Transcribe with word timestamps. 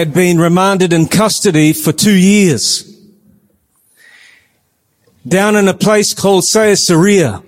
had 0.00 0.14
been 0.14 0.38
remanded 0.38 0.94
in 0.94 1.06
custody 1.06 1.74
for 1.74 1.92
two 1.92 2.14
years 2.14 2.86
down 5.28 5.54
in 5.56 5.68
a 5.68 5.74
place 5.74 6.14
called 6.14 6.42
Caesarea. 6.50 7.42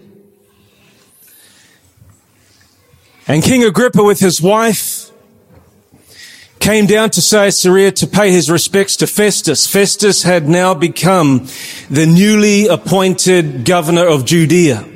And 3.26 3.42
King 3.42 3.64
Agrippa 3.64 4.04
with 4.04 4.20
his 4.20 4.42
wife 4.42 5.10
came 6.60 6.84
down 6.84 7.08
to 7.08 7.22
Caesarea 7.22 7.90
to 7.92 8.06
pay 8.06 8.30
his 8.30 8.50
respects 8.50 8.96
to 8.96 9.06
Festus. 9.06 9.66
Festus 9.66 10.22
had 10.22 10.46
now 10.46 10.74
become 10.74 11.48
the 11.88 12.04
newly 12.04 12.66
appointed 12.66 13.64
governor 13.64 14.06
of 14.06 14.26
Judea. 14.26 14.86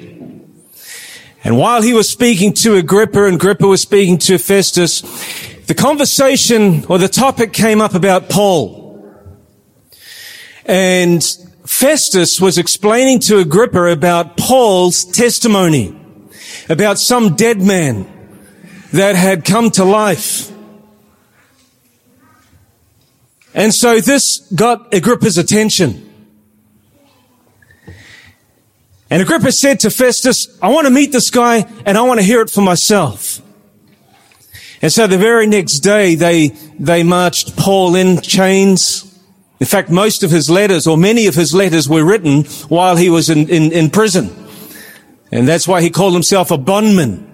And 1.42 1.56
while 1.56 1.80
he 1.80 1.95
was 1.95 2.11
speaking 2.11 2.52
to 2.55 2.75
Agrippa 2.75 3.25
and 3.25 3.36
Agrippa 3.36 3.66
was 3.66 3.80
speaking 3.80 4.19
to 4.19 4.36
Festus, 4.36 5.00
the 5.66 5.75
conversation 5.75 6.84
or 6.87 6.98
the 6.98 7.09
topic 7.09 7.52
came 7.52 7.80
up 7.80 7.95
about 7.95 8.29
Paul. 8.29 8.87
And 10.65 11.23
Festus 11.65 12.41
was 12.41 12.59
explaining 12.59 13.20
to 13.20 13.39
Agrippa 13.39 13.84
about 13.84 14.36
Paul's 14.36 15.05
testimony, 15.05 15.95
about 16.69 16.98
some 16.98 17.34
dead 17.34 17.61
man 17.61 18.06
that 18.92 19.17
had 19.17 19.45
come 19.45 19.70
to 19.73 19.84
life. 19.84 20.53
And 23.53 23.75
so 23.75 24.01
this 24.01 24.41
got 24.55 24.92
Agrippa's 24.95 25.39
attention. 25.39 26.03
And 29.08 29.23
Agrippa 29.23 29.53
said 29.53 29.80
to 29.80 29.91
Festus, 29.91 30.58
I 30.61 30.69
want 30.69 30.86
to 30.86 30.92
meet 30.92 31.12
this 31.12 31.30
guy 31.30 31.67
and 31.84 31.97
I 31.97 32.03
want 32.03 32.20
to 32.20 32.27
hear 32.27 32.41
it 32.41 32.51
for 32.51 32.61
myself. 32.61 33.41
And 34.82 34.92
so 34.92 35.06
the 35.06 35.19
very 35.19 35.46
next 35.46 35.80
day 35.80 36.14
they, 36.14 36.48
they 36.78 37.02
marched 37.02 37.56
Paul 37.56 37.94
in 37.94 38.20
chains. 38.20 39.02
In 39.58 39.66
fact, 39.66 39.91
most 39.91 40.22
of 40.22 40.30
his 40.30 40.50
letters 40.50 40.86
or 40.86 40.98
many 40.98 41.27
of 41.27 41.34
his 41.34 41.55
letters 41.55 41.88
were 41.88 42.05
written 42.05 42.44
while 42.68 42.96
he 42.96 43.08
was 43.08 43.30
in, 43.30 43.48
in, 43.48 43.72
in 43.72 43.91
prison. 43.91 44.30
And 45.33 45.48
that's 45.48 45.66
why 45.66 45.80
he 45.80 45.91
called 45.91 46.12
himself 46.12 46.50
a 46.50 46.58
bondman. 46.58 47.24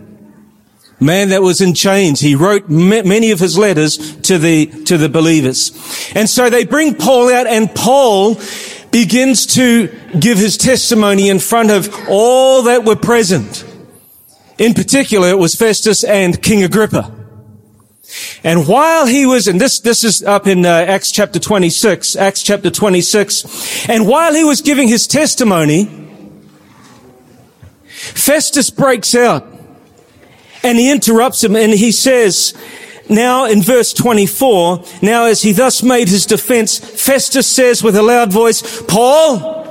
Man 1.01 1.31
that 1.31 1.43
was 1.43 1.61
in 1.61 1.75
chains. 1.75 2.21
He 2.21 2.37
wrote 2.37 2.69
many 2.69 3.33
of 3.33 3.41
his 3.41 3.59
letters 3.59 4.17
to 4.23 4.39
the, 4.39 4.67
to 4.85 4.97
the 4.97 5.09
believers. 5.09 5.73
And 6.15 6.31
so 6.31 6.49
they 6.49 6.65
bring 6.65 6.95
Paul 6.95 7.33
out 7.33 7.49
and 7.49 7.75
Paul 7.75 8.41
begins 8.93 9.47
to 9.55 9.89
give 10.21 10.39
his 10.39 10.57
testimony 10.57 11.29
in 11.29 11.41
front 11.41 11.73
of 11.73 11.93
all 12.09 12.63
that 12.65 12.85
were 12.85 12.95
present. 12.95 13.65
In 14.59 14.75
particular, 14.75 15.31
it 15.31 15.39
was 15.39 15.57
Festus 15.57 16.05
and 16.05 16.41
King 16.41 16.63
Agrippa. 16.63 17.22
And 18.45 18.67
while 18.67 19.07
he 19.07 19.27
was, 19.27 19.49
and 19.49 19.61
this, 19.61 19.81
this 19.81 20.05
is 20.05 20.23
up 20.23 20.47
in 20.47 20.67
uh, 20.67 20.69
Acts 20.69 21.11
chapter 21.11 21.39
26, 21.39 22.17
Acts 22.17 22.43
chapter 22.43 22.71
26, 22.71 23.89
and 23.89 24.07
while 24.07 24.35
he 24.35 24.45
was 24.45 24.61
giving 24.61 24.89
his 24.89 25.07
testimony, 25.07 25.85
Festus 27.89 28.71
breaks 28.71 29.15
out 29.15 29.47
and 30.63 30.79
he 30.79 30.91
interrupts 30.91 31.43
him 31.43 31.57
and 31.57 31.73
he 31.73 31.93
says, 31.93 32.55
now 33.09 33.47
in 33.47 33.63
verse 33.63 33.93
24, 33.93 34.85
now 35.03 35.27
as 35.27 35.43
he 35.43 35.53
thus 35.53 35.83
made 35.83 36.09
his 36.09 36.27
defense, 36.27 36.79
Festus 36.79 37.47
says 37.47 37.83
with 37.83 37.97
a 37.97 38.03
loud 38.03 38.33
voice, 38.33 38.83
Paul, 38.83 39.63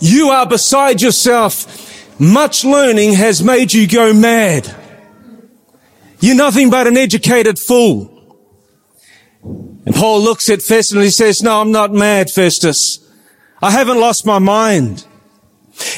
you 0.00 0.30
are 0.30 0.46
beside 0.46 1.02
yourself. 1.02 2.18
Much 2.18 2.64
learning 2.64 3.12
has 3.12 3.42
made 3.42 3.72
you 3.72 3.86
go 3.86 4.12
mad. 4.12 4.79
You're 6.20 6.36
nothing 6.36 6.70
but 6.70 6.86
an 6.86 6.96
educated 6.96 7.58
fool. 7.58 8.16
And 9.42 9.94
Paul 9.94 10.20
looks 10.20 10.50
at 10.50 10.60
Festus 10.60 10.92
and 10.92 11.02
he 11.02 11.10
says, 11.10 11.42
no, 11.42 11.60
I'm 11.60 11.72
not 11.72 11.92
mad, 11.92 12.30
Festus. 12.30 12.98
I 13.62 13.70
haven't 13.70 13.98
lost 13.98 14.26
my 14.26 14.38
mind. 14.38 15.06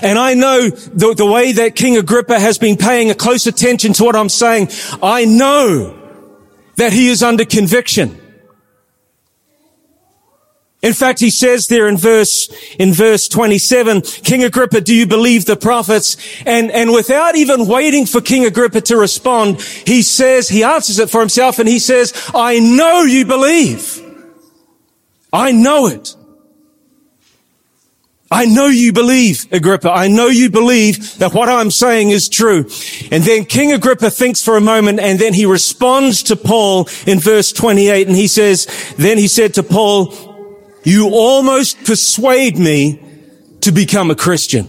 And 0.00 0.18
I 0.18 0.34
know 0.34 0.68
the, 0.68 1.14
the 1.14 1.26
way 1.26 1.52
that 1.52 1.74
King 1.74 1.96
Agrippa 1.96 2.38
has 2.38 2.56
been 2.56 2.76
paying 2.76 3.10
a 3.10 3.14
close 3.14 3.46
attention 3.46 3.92
to 3.94 4.04
what 4.04 4.14
I'm 4.14 4.28
saying. 4.28 4.68
I 5.02 5.24
know 5.24 5.98
that 6.76 6.92
he 6.92 7.08
is 7.08 7.22
under 7.22 7.44
conviction. 7.44 8.21
In 10.82 10.94
fact, 10.94 11.20
he 11.20 11.30
says 11.30 11.68
there 11.68 11.86
in 11.86 11.96
verse, 11.96 12.48
in 12.76 12.92
verse 12.92 13.28
27, 13.28 14.00
King 14.00 14.42
Agrippa, 14.42 14.80
do 14.80 14.92
you 14.92 15.06
believe 15.06 15.44
the 15.44 15.56
prophets? 15.56 16.16
And, 16.44 16.72
and 16.72 16.92
without 16.92 17.36
even 17.36 17.68
waiting 17.68 18.04
for 18.04 18.20
King 18.20 18.44
Agrippa 18.44 18.80
to 18.82 18.96
respond, 18.96 19.60
he 19.60 20.02
says, 20.02 20.48
he 20.48 20.64
answers 20.64 20.98
it 20.98 21.08
for 21.08 21.20
himself 21.20 21.60
and 21.60 21.68
he 21.68 21.78
says, 21.78 22.12
I 22.34 22.58
know 22.58 23.02
you 23.02 23.24
believe. 23.24 24.00
I 25.32 25.52
know 25.52 25.86
it. 25.86 26.16
I 28.28 28.46
know 28.46 28.66
you 28.66 28.92
believe, 28.92 29.46
Agrippa. 29.52 29.90
I 29.90 30.08
know 30.08 30.28
you 30.28 30.50
believe 30.50 31.18
that 31.18 31.34
what 31.34 31.50
I'm 31.50 31.70
saying 31.70 32.10
is 32.10 32.30
true. 32.30 32.66
And 33.10 33.22
then 33.22 33.44
King 33.44 33.72
Agrippa 33.72 34.10
thinks 34.10 34.42
for 34.42 34.56
a 34.56 34.60
moment 34.60 35.00
and 35.00 35.18
then 35.18 35.34
he 35.34 35.44
responds 35.44 36.22
to 36.24 36.36
Paul 36.36 36.88
in 37.06 37.20
verse 37.20 37.52
28 37.52 38.08
and 38.08 38.16
he 38.16 38.26
says, 38.26 38.94
then 38.96 39.18
he 39.18 39.28
said 39.28 39.54
to 39.54 39.62
Paul, 39.62 40.31
you 40.84 41.10
almost 41.12 41.84
persuade 41.84 42.58
me 42.58 43.00
to 43.60 43.72
become 43.72 44.10
a 44.10 44.14
Christian. 44.14 44.68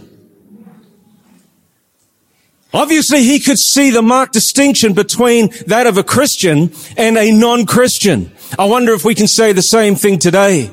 Obviously, 2.72 3.22
he 3.22 3.38
could 3.38 3.58
see 3.58 3.90
the 3.90 4.02
marked 4.02 4.32
distinction 4.32 4.94
between 4.94 5.50
that 5.68 5.86
of 5.86 5.96
a 5.96 6.02
Christian 6.02 6.72
and 6.96 7.16
a 7.16 7.30
non-Christian. 7.30 8.32
I 8.58 8.64
wonder 8.64 8.92
if 8.92 9.04
we 9.04 9.14
can 9.14 9.28
say 9.28 9.52
the 9.52 9.62
same 9.62 9.94
thing 9.94 10.18
today. 10.18 10.72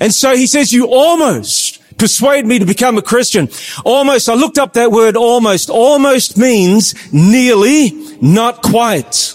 And 0.00 0.14
so 0.14 0.36
he 0.36 0.46
says, 0.46 0.72
you 0.72 0.86
almost 0.86 1.80
persuade 1.98 2.46
me 2.46 2.58
to 2.58 2.64
become 2.64 2.98
a 2.98 3.02
Christian. 3.02 3.48
Almost, 3.84 4.28
I 4.28 4.34
looked 4.34 4.58
up 4.58 4.72
that 4.72 4.90
word 4.90 5.16
almost. 5.16 5.70
Almost 5.70 6.36
means 6.36 6.94
nearly, 7.12 8.16
not 8.20 8.62
quite. 8.62 9.34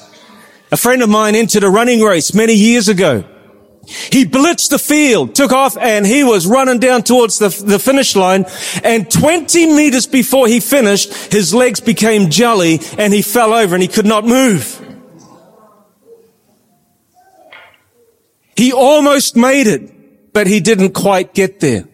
A 0.71 0.77
friend 0.77 1.01
of 1.01 1.09
mine 1.09 1.35
entered 1.35 1.63
a 1.63 1.69
running 1.69 2.01
race 2.01 2.33
many 2.33 2.53
years 2.53 2.89
ago. 2.89 3.23
He 3.85 4.25
blitzed 4.25 4.69
the 4.71 4.79
field, 4.79 5.33
took 5.33 5.53
off, 5.53 5.77
and 5.77 6.05
he 6.05 6.23
was 6.25 6.45
running 6.45 6.79
down 6.79 7.03
towards 7.03 7.39
the, 7.39 7.47
the 7.65 7.79
finish 7.79 8.17
line. 8.17 8.45
And 8.83 9.09
20 9.09 9.73
meters 9.73 10.07
before 10.07 10.47
he 10.47 10.59
finished, 10.59 11.31
his 11.31 11.53
legs 11.53 11.79
became 11.79 12.29
jelly 12.29 12.81
and 12.97 13.13
he 13.13 13.21
fell 13.21 13.53
over 13.53 13.75
and 13.75 13.81
he 13.81 13.87
could 13.87 14.05
not 14.05 14.25
move. 14.25 14.83
He 18.57 18.73
almost 18.73 19.37
made 19.37 19.67
it 19.67 19.97
but 20.37 20.45
he 20.45 20.59
didn't 20.59 20.93
quite 20.93 21.33
get 21.33 21.61
there. 21.61 21.85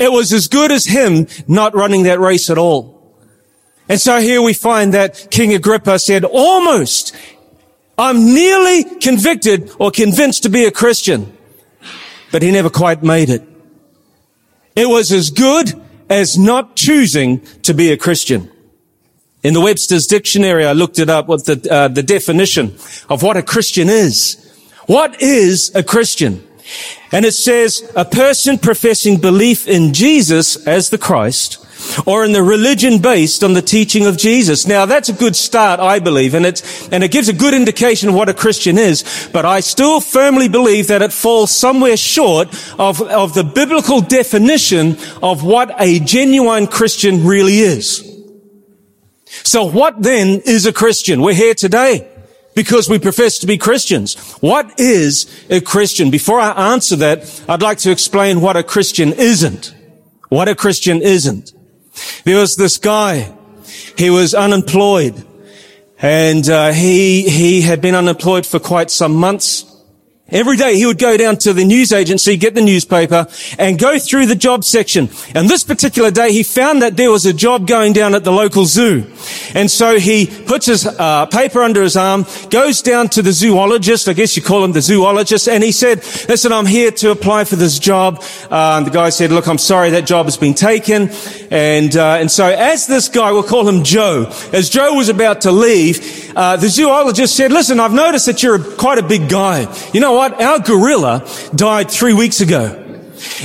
It 0.00 0.10
was 0.10 0.32
as 0.32 0.48
good 0.48 0.72
as 0.72 0.84
him 0.84 1.28
not 1.46 1.76
running 1.76 2.02
that 2.02 2.18
race 2.18 2.50
at 2.50 2.58
all. 2.58 3.14
And 3.88 4.00
so 4.00 4.20
here 4.20 4.42
we 4.42 4.52
find 4.52 4.94
that 4.94 5.28
King 5.30 5.54
Agrippa 5.54 6.00
said, 6.00 6.24
almost, 6.24 7.14
I'm 8.00 8.32
nearly 8.32 8.84
convicted 8.98 9.72
or 9.78 9.90
convinced 9.90 10.44
to 10.44 10.48
be 10.48 10.64
a 10.64 10.70
Christian, 10.70 11.36
but 12.32 12.40
he 12.40 12.50
never 12.50 12.70
quite 12.70 13.02
made 13.02 13.28
it. 13.28 13.42
It 14.74 14.88
was 14.88 15.12
as 15.12 15.28
good 15.28 15.74
as 16.08 16.38
not 16.38 16.76
choosing 16.76 17.40
to 17.64 17.74
be 17.74 17.92
a 17.92 17.98
Christian. 17.98 18.50
In 19.42 19.52
the 19.52 19.60
Webster's 19.60 20.06
dictionary, 20.06 20.64
I 20.64 20.72
looked 20.72 20.98
it 20.98 21.10
up 21.10 21.28
with 21.28 21.44
the, 21.44 21.70
uh, 21.70 21.88
the 21.88 22.02
definition 22.02 22.74
of 23.10 23.22
what 23.22 23.36
a 23.36 23.42
Christian 23.42 23.90
is. 23.90 24.50
What 24.86 25.20
is 25.20 25.70
a 25.74 25.82
Christian? 25.82 26.42
And 27.12 27.26
it 27.26 27.34
says 27.34 27.92
a 27.94 28.06
person 28.06 28.56
professing 28.56 29.18
belief 29.20 29.68
in 29.68 29.92
Jesus 29.92 30.66
as 30.66 30.88
the 30.88 30.98
Christ 30.98 31.66
or 32.06 32.24
in 32.24 32.32
the 32.32 32.42
religion 32.42 32.98
based 33.00 33.44
on 33.44 33.54
the 33.54 33.62
teaching 33.62 34.06
of 34.06 34.16
Jesus. 34.16 34.66
Now 34.66 34.86
that's 34.86 35.08
a 35.08 35.12
good 35.12 35.36
start, 35.36 35.80
I 35.80 35.98
believe, 35.98 36.34
and 36.34 36.46
it's, 36.46 36.88
and 36.88 37.04
it 37.04 37.10
gives 37.10 37.28
a 37.28 37.32
good 37.32 37.54
indication 37.54 38.08
of 38.08 38.14
what 38.14 38.28
a 38.28 38.34
Christian 38.34 38.78
is, 38.78 39.28
but 39.32 39.44
I 39.44 39.60
still 39.60 40.00
firmly 40.00 40.48
believe 40.48 40.88
that 40.88 41.02
it 41.02 41.12
falls 41.12 41.50
somewhere 41.50 41.96
short 41.96 42.48
of, 42.78 43.00
of 43.02 43.34
the 43.34 43.44
biblical 43.44 44.00
definition 44.00 44.96
of 45.22 45.44
what 45.44 45.74
a 45.80 46.00
genuine 46.00 46.66
Christian 46.66 47.24
really 47.26 47.58
is. 47.58 48.06
So 49.44 49.64
what 49.64 50.02
then 50.02 50.42
is 50.44 50.66
a 50.66 50.72
Christian? 50.72 51.22
We're 51.22 51.34
here 51.34 51.54
today 51.54 52.08
because 52.54 52.88
we 52.88 52.98
profess 52.98 53.38
to 53.38 53.46
be 53.46 53.56
Christians. 53.56 54.16
What 54.40 54.78
is 54.78 55.26
a 55.48 55.60
Christian? 55.60 56.10
Before 56.10 56.40
I 56.40 56.72
answer 56.72 56.96
that, 56.96 57.42
I'd 57.48 57.62
like 57.62 57.78
to 57.78 57.90
explain 57.90 58.40
what 58.40 58.56
a 58.56 58.62
Christian 58.62 59.12
isn't. 59.12 59.74
What 60.28 60.48
a 60.48 60.54
Christian 60.54 61.00
isn't. 61.00 61.52
There 62.24 62.38
was 62.38 62.56
this 62.56 62.78
guy. 62.78 63.32
He 63.96 64.10
was 64.10 64.34
unemployed 64.34 65.26
and 66.02 66.48
uh, 66.48 66.72
he 66.72 67.28
he 67.28 67.60
had 67.60 67.80
been 67.80 67.94
unemployed 67.94 68.46
for 68.46 68.58
quite 68.58 68.90
some 68.90 69.14
months. 69.14 69.64
Every 70.32 70.56
day 70.56 70.76
he 70.76 70.86
would 70.86 70.98
go 70.98 71.16
down 71.16 71.36
to 71.38 71.52
the 71.52 71.64
news 71.64 71.92
agency, 71.92 72.36
get 72.36 72.54
the 72.54 72.60
newspaper, 72.60 73.26
and 73.58 73.78
go 73.78 73.98
through 73.98 74.26
the 74.26 74.36
job 74.36 74.64
section. 74.64 75.08
And 75.34 75.48
this 75.48 75.64
particular 75.64 76.10
day 76.10 76.32
he 76.32 76.42
found 76.42 76.82
that 76.82 76.96
there 76.96 77.10
was 77.10 77.26
a 77.26 77.32
job 77.32 77.66
going 77.66 77.92
down 77.92 78.14
at 78.14 78.24
the 78.24 78.32
local 78.32 78.64
zoo. 78.64 79.06
And 79.54 79.70
so 79.70 79.98
he 79.98 80.26
puts 80.26 80.66
his 80.66 80.86
uh, 80.86 81.26
paper 81.26 81.62
under 81.62 81.82
his 81.82 81.96
arm, 81.96 82.26
goes 82.50 82.82
down 82.82 83.08
to 83.10 83.22
the 83.22 83.32
zoologist, 83.32 84.08
I 84.08 84.12
guess 84.12 84.36
you 84.36 84.42
call 84.42 84.64
him 84.64 84.72
the 84.72 84.80
zoologist, 84.80 85.48
and 85.48 85.64
he 85.64 85.72
said, 85.72 85.98
listen, 86.28 86.52
I'm 86.52 86.66
here 86.66 86.90
to 86.92 87.10
apply 87.10 87.44
for 87.44 87.56
this 87.56 87.78
job. 87.78 88.22
Uh, 88.50 88.76
and 88.78 88.86
the 88.86 88.90
guy 88.90 89.08
said, 89.10 89.32
look, 89.32 89.48
I'm 89.48 89.58
sorry, 89.58 89.90
that 89.90 90.06
job 90.06 90.26
has 90.26 90.36
been 90.36 90.54
taken. 90.54 91.10
And, 91.50 91.96
uh, 91.96 92.18
and 92.20 92.30
so 92.30 92.46
as 92.46 92.86
this 92.86 93.08
guy, 93.08 93.32
we'll 93.32 93.42
call 93.42 93.68
him 93.68 93.82
Joe, 93.82 94.32
as 94.52 94.70
Joe 94.70 94.94
was 94.94 95.08
about 95.08 95.40
to 95.42 95.52
leave, 95.52 96.30
uh, 96.36 96.56
the 96.56 96.68
zoologist 96.68 97.36
said, 97.36 97.50
listen, 97.50 97.80
I've 97.80 97.92
noticed 97.92 98.26
that 98.26 98.42
you're 98.42 98.58
quite 98.58 98.98
a 98.98 99.02
big 99.02 99.28
guy. 99.28 99.66
You 99.92 100.00
know 100.00 100.19
what? 100.20 100.42
Our 100.42 100.58
gorilla 100.58 101.26
died 101.54 101.90
three 101.90 102.12
weeks 102.12 102.42
ago. 102.42 102.76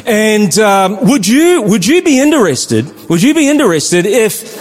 And 0.05 0.59
um, 0.59 1.07
would 1.07 1.25
you 1.25 1.61
would 1.61 1.85
you 1.85 2.03
be 2.03 2.19
interested? 2.19 2.85
Would 3.09 3.23
you 3.23 3.33
be 3.33 3.47
interested 3.47 4.05
if 4.05 4.59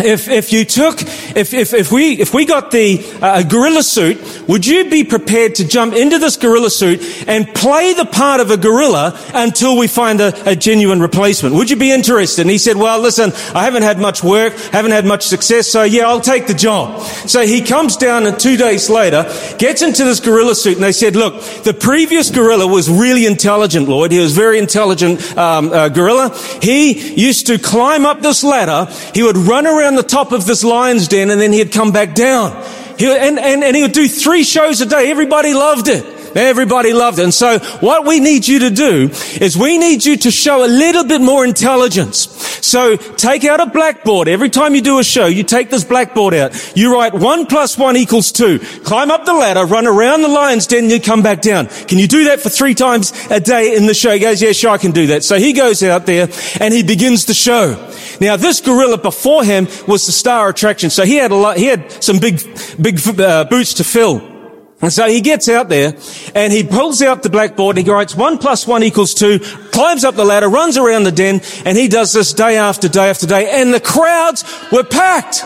if 0.00 0.28
if 0.28 0.52
you 0.52 0.64
took 0.64 1.00
if 1.02 1.52
if 1.52 1.74
if 1.74 1.90
we 1.90 2.12
if 2.20 2.34
we 2.34 2.44
got 2.44 2.70
the 2.70 3.04
uh, 3.20 3.42
gorilla 3.42 3.82
suit, 3.82 4.18
would 4.48 4.66
you 4.66 4.88
be 4.88 5.04
prepared 5.04 5.56
to 5.56 5.66
jump 5.66 5.94
into 5.94 6.18
this 6.18 6.36
gorilla 6.36 6.70
suit 6.70 7.00
and 7.26 7.52
play 7.54 7.92
the 7.94 8.04
part 8.04 8.40
of 8.40 8.50
a 8.50 8.56
gorilla 8.56 9.18
until 9.34 9.76
we 9.76 9.88
find 9.88 10.20
a, 10.20 10.50
a 10.50 10.54
genuine 10.54 11.00
replacement? 11.00 11.54
Would 11.54 11.70
you 11.70 11.76
be 11.76 11.90
interested? 11.90 12.42
And 12.42 12.50
he 12.50 12.58
said, 12.58 12.76
"Well, 12.76 13.00
listen, 13.00 13.32
I 13.54 13.64
haven't 13.64 13.82
had 13.82 13.98
much 13.98 14.22
work, 14.22 14.54
haven't 14.72 14.92
had 14.92 15.04
much 15.04 15.24
success, 15.24 15.66
so 15.66 15.82
yeah, 15.82 16.06
I'll 16.06 16.20
take 16.20 16.46
the 16.46 16.54
job." 16.54 17.02
So 17.26 17.44
he 17.44 17.60
comes 17.60 17.96
down, 17.96 18.26
and 18.26 18.38
two 18.38 18.56
days 18.56 18.88
later, 18.88 19.24
gets 19.58 19.82
into 19.82 20.04
this 20.04 20.20
gorilla 20.20 20.54
suit, 20.54 20.74
and 20.74 20.84
they 20.84 20.92
said, 20.92 21.16
"Look, 21.16 21.42
the 21.64 21.74
previous 21.74 22.30
gorilla 22.30 22.66
was 22.66 22.88
really 22.88 23.26
intelligent, 23.26 23.88
Lloyd. 23.88 24.12
He 24.12 24.20
was 24.20 24.34
very 24.36 24.58
intelligent 24.58 25.36
um, 25.36 25.72
uh, 25.72 25.88
gorilla. 25.88 26.36
He 26.62 27.14
used 27.14 27.46
to 27.48 27.58
climb 27.58 28.06
up 28.06 28.20
this 28.20 28.44
ladder. 28.44 28.92
He 29.14 29.22
would 29.22 29.36
run 29.36 29.66
around." 29.66 29.87
The 29.94 30.02
top 30.02 30.32
of 30.32 30.46
this 30.46 30.64
lion's 30.64 31.08
den 31.08 31.30
and 31.30 31.40
then 31.40 31.52
he'd 31.52 31.72
come 31.72 31.92
back 31.92 32.14
down. 32.14 32.52
He, 32.98 33.06
and, 33.06 33.38
and, 33.38 33.62
and 33.62 33.76
he 33.76 33.82
would 33.82 33.92
do 33.92 34.08
three 34.08 34.42
shows 34.42 34.80
a 34.80 34.86
day. 34.86 35.10
Everybody 35.10 35.54
loved 35.54 35.88
it. 35.88 36.17
Everybody 36.38 36.92
loved 36.92 37.18
it. 37.18 37.24
And 37.24 37.34
so 37.34 37.58
what 37.80 38.06
we 38.06 38.20
need 38.20 38.46
you 38.46 38.60
to 38.60 38.70
do 38.70 39.10
is 39.40 39.56
we 39.56 39.76
need 39.76 40.04
you 40.04 40.16
to 40.18 40.30
show 40.30 40.64
a 40.64 40.68
little 40.68 41.04
bit 41.04 41.20
more 41.20 41.44
intelligence. 41.44 42.28
So 42.64 42.96
take 42.96 43.44
out 43.44 43.60
a 43.60 43.66
blackboard. 43.66 44.28
Every 44.28 44.50
time 44.50 44.74
you 44.74 44.80
do 44.80 44.98
a 44.98 45.04
show, 45.04 45.26
you 45.26 45.42
take 45.42 45.70
this 45.70 45.84
blackboard 45.84 46.34
out. 46.34 46.76
You 46.76 46.94
write 46.94 47.14
one 47.14 47.46
plus 47.46 47.76
one 47.76 47.96
equals 47.96 48.30
two. 48.30 48.58
Climb 48.84 49.10
up 49.10 49.24
the 49.24 49.34
ladder, 49.34 49.64
run 49.64 49.86
around 49.86 50.22
the 50.22 50.28
lion's 50.28 50.66
den, 50.66 50.90
you 50.90 51.00
come 51.00 51.22
back 51.22 51.40
down. 51.40 51.66
Can 51.66 51.98
you 51.98 52.06
do 52.06 52.24
that 52.24 52.40
for 52.40 52.48
three 52.48 52.74
times 52.74 53.12
a 53.30 53.40
day 53.40 53.76
in 53.76 53.86
the 53.86 53.94
show? 53.94 54.12
He 54.12 54.20
goes, 54.20 54.40
yeah, 54.40 54.52
sure, 54.52 54.70
I 54.70 54.78
can 54.78 54.92
do 54.92 55.08
that. 55.08 55.24
So 55.24 55.38
he 55.38 55.52
goes 55.52 55.82
out 55.82 56.06
there 56.06 56.28
and 56.60 56.72
he 56.72 56.82
begins 56.82 57.24
the 57.24 57.34
show. 57.34 57.74
Now 58.20 58.36
this 58.36 58.60
gorilla 58.60 58.98
before 58.98 59.44
him 59.44 59.66
was 59.86 60.06
the 60.06 60.12
star 60.12 60.48
attraction. 60.48 60.90
So 60.90 61.04
he 61.04 61.16
had 61.16 61.30
a 61.30 61.36
lot, 61.36 61.56
he 61.56 61.66
had 61.66 62.02
some 62.02 62.18
big, 62.18 62.40
big 62.80 63.00
uh, 63.18 63.44
boots 63.44 63.74
to 63.74 63.84
fill. 63.84 64.37
And 64.80 64.92
so 64.92 65.08
he 65.08 65.20
gets 65.20 65.48
out 65.48 65.68
there 65.68 65.96
and 66.34 66.52
he 66.52 66.62
pulls 66.62 67.02
out 67.02 67.22
the 67.22 67.30
blackboard 67.30 67.76
and 67.76 67.86
he 67.86 67.92
writes 67.92 68.14
one 68.14 68.38
plus 68.38 68.66
one 68.66 68.84
equals 68.84 69.12
two, 69.12 69.40
climbs 69.72 70.04
up 70.04 70.14
the 70.14 70.24
ladder, 70.24 70.48
runs 70.48 70.76
around 70.76 71.02
the 71.02 71.12
den, 71.12 71.40
and 71.64 71.76
he 71.76 71.88
does 71.88 72.12
this 72.12 72.32
day 72.32 72.56
after 72.56 72.88
day 72.88 73.10
after 73.10 73.26
day. 73.26 73.60
And 73.60 73.74
the 73.74 73.80
crowds 73.80 74.44
were 74.70 74.84
packed. 74.84 75.42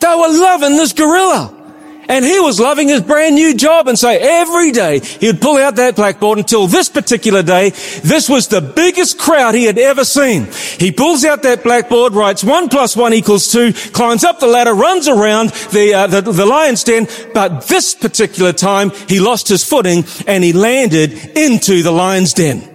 They 0.00 0.08
were 0.08 0.28
loving 0.28 0.76
this 0.76 0.92
gorilla. 0.92 1.63
And 2.08 2.24
he 2.24 2.38
was 2.40 2.60
loving 2.60 2.88
his 2.88 3.00
brand 3.00 3.34
new 3.34 3.54
job. 3.54 3.88
And 3.88 3.98
so 3.98 4.08
every 4.08 4.72
day 4.72 5.00
he 5.00 5.28
would 5.28 5.40
pull 5.40 5.56
out 5.56 5.76
that 5.76 5.96
blackboard 5.96 6.38
until 6.38 6.66
this 6.66 6.88
particular 6.88 7.42
day, 7.42 7.70
this 8.02 8.28
was 8.28 8.48
the 8.48 8.60
biggest 8.60 9.18
crowd 9.18 9.54
he 9.54 9.64
had 9.64 9.78
ever 9.78 10.04
seen. 10.04 10.48
He 10.78 10.92
pulls 10.92 11.24
out 11.24 11.42
that 11.42 11.62
blackboard, 11.62 12.12
writes 12.12 12.44
one 12.44 12.68
plus 12.68 12.96
one 12.96 13.14
equals 13.14 13.50
two, 13.50 13.72
climbs 13.72 14.24
up 14.24 14.40
the 14.40 14.46
ladder, 14.46 14.74
runs 14.74 15.08
around 15.08 15.50
the, 15.72 15.94
uh, 15.94 16.06
the, 16.06 16.20
the 16.20 16.46
lion's 16.46 16.84
den. 16.84 17.06
But 17.32 17.66
this 17.68 17.94
particular 17.94 18.52
time 18.52 18.90
he 19.08 19.20
lost 19.20 19.48
his 19.48 19.64
footing 19.64 20.04
and 20.26 20.44
he 20.44 20.52
landed 20.52 21.12
into 21.36 21.82
the 21.82 21.92
lion's 21.92 22.34
den. 22.34 22.70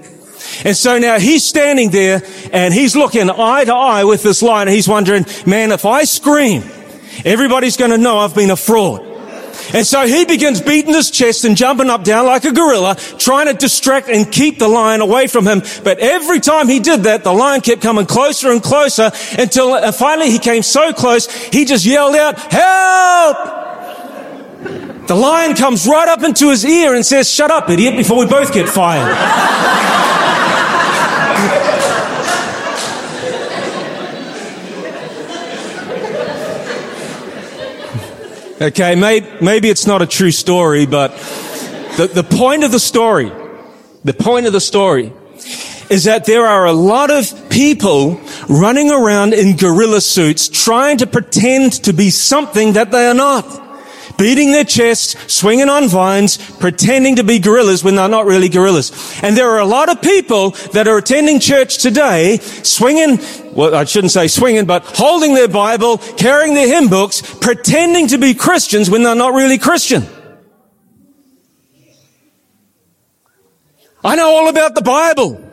And 0.66 0.75
so 0.75 0.98
now 0.98 1.20
he's 1.20 1.44
standing 1.44 1.92
there 1.92 2.24
and 2.52 2.74
he's 2.74 2.96
looking 2.96 3.30
eye 3.30 3.66
to 3.66 3.74
eye 3.74 4.04
with 4.04 4.24
this 4.24 4.42
lion. 4.42 4.68
And 4.68 4.75
he's 4.75 4.88
wondering, 4.88 5.25
man, 5.46 5.72
if 5.72 5.86
I 5.86 6.04
scream, 6.04 6.64
everybody's 7.24 7.78
going 7.78 7.92
to 7.92 7.98
know 7.98 8.18
I've 8.18 8.36
been 8.36 8.50
a 8.50 8.56
fraud. 8.56 9.09
And 9.74 9.86
so 9.86 10.07
he 10.07 10.25
begins 10.25 10.62
beating 10.62 10.94
his 10.94 11.12
chest 11.12 11.45
and 11.45 11.56
jumping 11.56 11.89
up 11.89 12.04
down 12.04 12.25
like 12.25 12.44
a 12.45 12.51
gorilla, 12.51 12.95
trying 13.18 13.48
to 13.48 13.54
distract 13.54 14.10
and 14.10 14.31
keep 14.31 14.60
the 14.60 14.68
lion 14.68 15.01
away 15.01 15.27
from 15.27 15.48
him. 15.48 15.62
But 15.83 16.00
every 16.00 16.39
time 16.39 16.68
he 16.68 16.80
did 16.80 17.04
that, 17.04 17.24
the 17.24 17.33
lion 17.33 17.62
kept 17.62 17.81
coming 17.81 18.06
closer 18.06 18.51
and 18.51 18.62
closer 18.63 19.12
until 19.38 19.74
uh, 19.74 19.92
finally 19.92 20.31
he 20.31 20.39
came 20.39 20.63
so 20.63 20.94
close, 20.94 21.31
he 21.50 21.66
just 21.66 21.86
yelled 21.86 22.16
out, 22.16 22.39
help! 22.51 23.38
The 25.07 25.16
lion 25.16 25.56
comes 25.56 25.88
right 25.88 26.07
up 26.07 26.24
into 26.24 26.50
his 26.50 26.63
ear 26.63 26.94
and 26.94 27.06
says, 27.06 27.31
shut 27.31 27.50
up, 27.50 27.69
idiot, 27.69 27.95
before 27.95 28.19
we 28.19 28.27
both 28.27 28.54
get 28.54 28.69
fired. 28.69 29.15
Okay, 38.62 38.96
maybe, 38.96 39.26
maybe 39.42 39.70
it's 39.70 39.88
not 39.88 40.02
a 40.02 40.06
true 40.06 40.32
story, 40.32 40.86
but 40.86 41.12
the, 41.96 42.12
the 42.14 42.24
point 42.24 42.66
of 42.66 42.74
the 42.74 42.80
story, 42.80 43.32
the 44.04 44.14
point 44.14 44.48
of 44.48 44.52
the 44.52 44.60
story 44.60 45.14
is 45.90 46.04
that 46.04 46.26
there 46.26 46.46
are 46.46 46.66
a 46.66 46.74
lot 46.74 47.10
of 47.10 47.50
people 47.50 48.20
running 48.50 48.92
around 48.92 49.34
in 49.34 49.56
gorilla 49.56 50.02
suits 50.02 50.50
trying 50.50 50.98
to 50.98 51.08
pretend 51.08 51.72
to 51.86 51.94
be 51.94 52.10
something 52.10 52.74
that 52.74 52.92
they 52.92 53.08
are 53.08 53.14
not 53.14 53.46
beating 54.19 54.51
their 54.51 54.66
chests, 54.66 55.16
swinging 55.33 55.69
on 55.69 55.88
vines, 55.88 56.38
pretending 56.57 57.16
to 57.16 57.24
be 57.24 57.39
gorillas 57.39 57.83
when 57.83 57.95
they're 57.95 58.10
not 58.10 58.25
really 58.25 58.50
gorillas. 58.50 58.91
And 59.24 59.36
there 59.36 59.50
are 59.50 59.60
a 59.60 59.65
lot 59.65 59.89
of 59.89 60.01
people 60.01 60.51
that 60.74 60.88
are 60.88 60.98
attending 60.98 61.39
church 61.39 61.79
today, 61.79 62.38
swinging, 62.38 63.20
well, 63.53 63.74
I 63.74 63.86
shouldn't 63.86 64.12
say 64.12 64.27
swinging, 64.27 64.65
but 64.65 64.84
holding 64.84 65.34
their 65.34 65.48
Bible, 65.48 65.98
carrying 65.98 66.53
their 66.53 66.67
hymn 66.67 66.89
books, 66.89 67.22
pretending 67.38 68.08
to 68.08 68.17
be 68.17 68.34
Christians 68.36 68.89
when 68.89 69.01
they're 69.01 69.15
not 69.15 69.34
really 69.34 69.58
Christian. 69.58 70.05
I 74.03 74.15
know 74.15 74.29
all 74.29 74.50
about 74.50 74.75
the 74.75 74.82
Bible. 74.82 75.46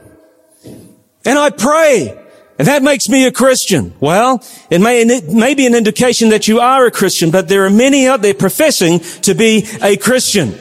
And 1.25 1.38
I 1.38 1.50
pray. 1.50 2.25
And 2.59 2.69
that 2.69 2.83
makes 2.83 3.09
me 3.09 3.27
a 3.27 3.33
Christian. 3.33 3.95
Well, 4.01 4.43
it 4.71 4.81
may, 4.81 5.03
it 5.03 5.29
may 5.29 5.55
be 5.55 5.67
an 5.67 5.75
indication 5.75 6.31
that 6.31 6.49
you 6.49 6.61
are 6.61 6.87
a 6.87 6.91
Christian, 6.91 7.31
but 7.31 7.49
there 7.49 7.67
are 7.67 7.71
many 7.71 8.07
out 8.07 8.23
there 8.23 8.35
professing 8.35 9.01
to 9.23 9.35
be 9.35 9.67
a 9.83 9.97
Christian. 9.97 10.59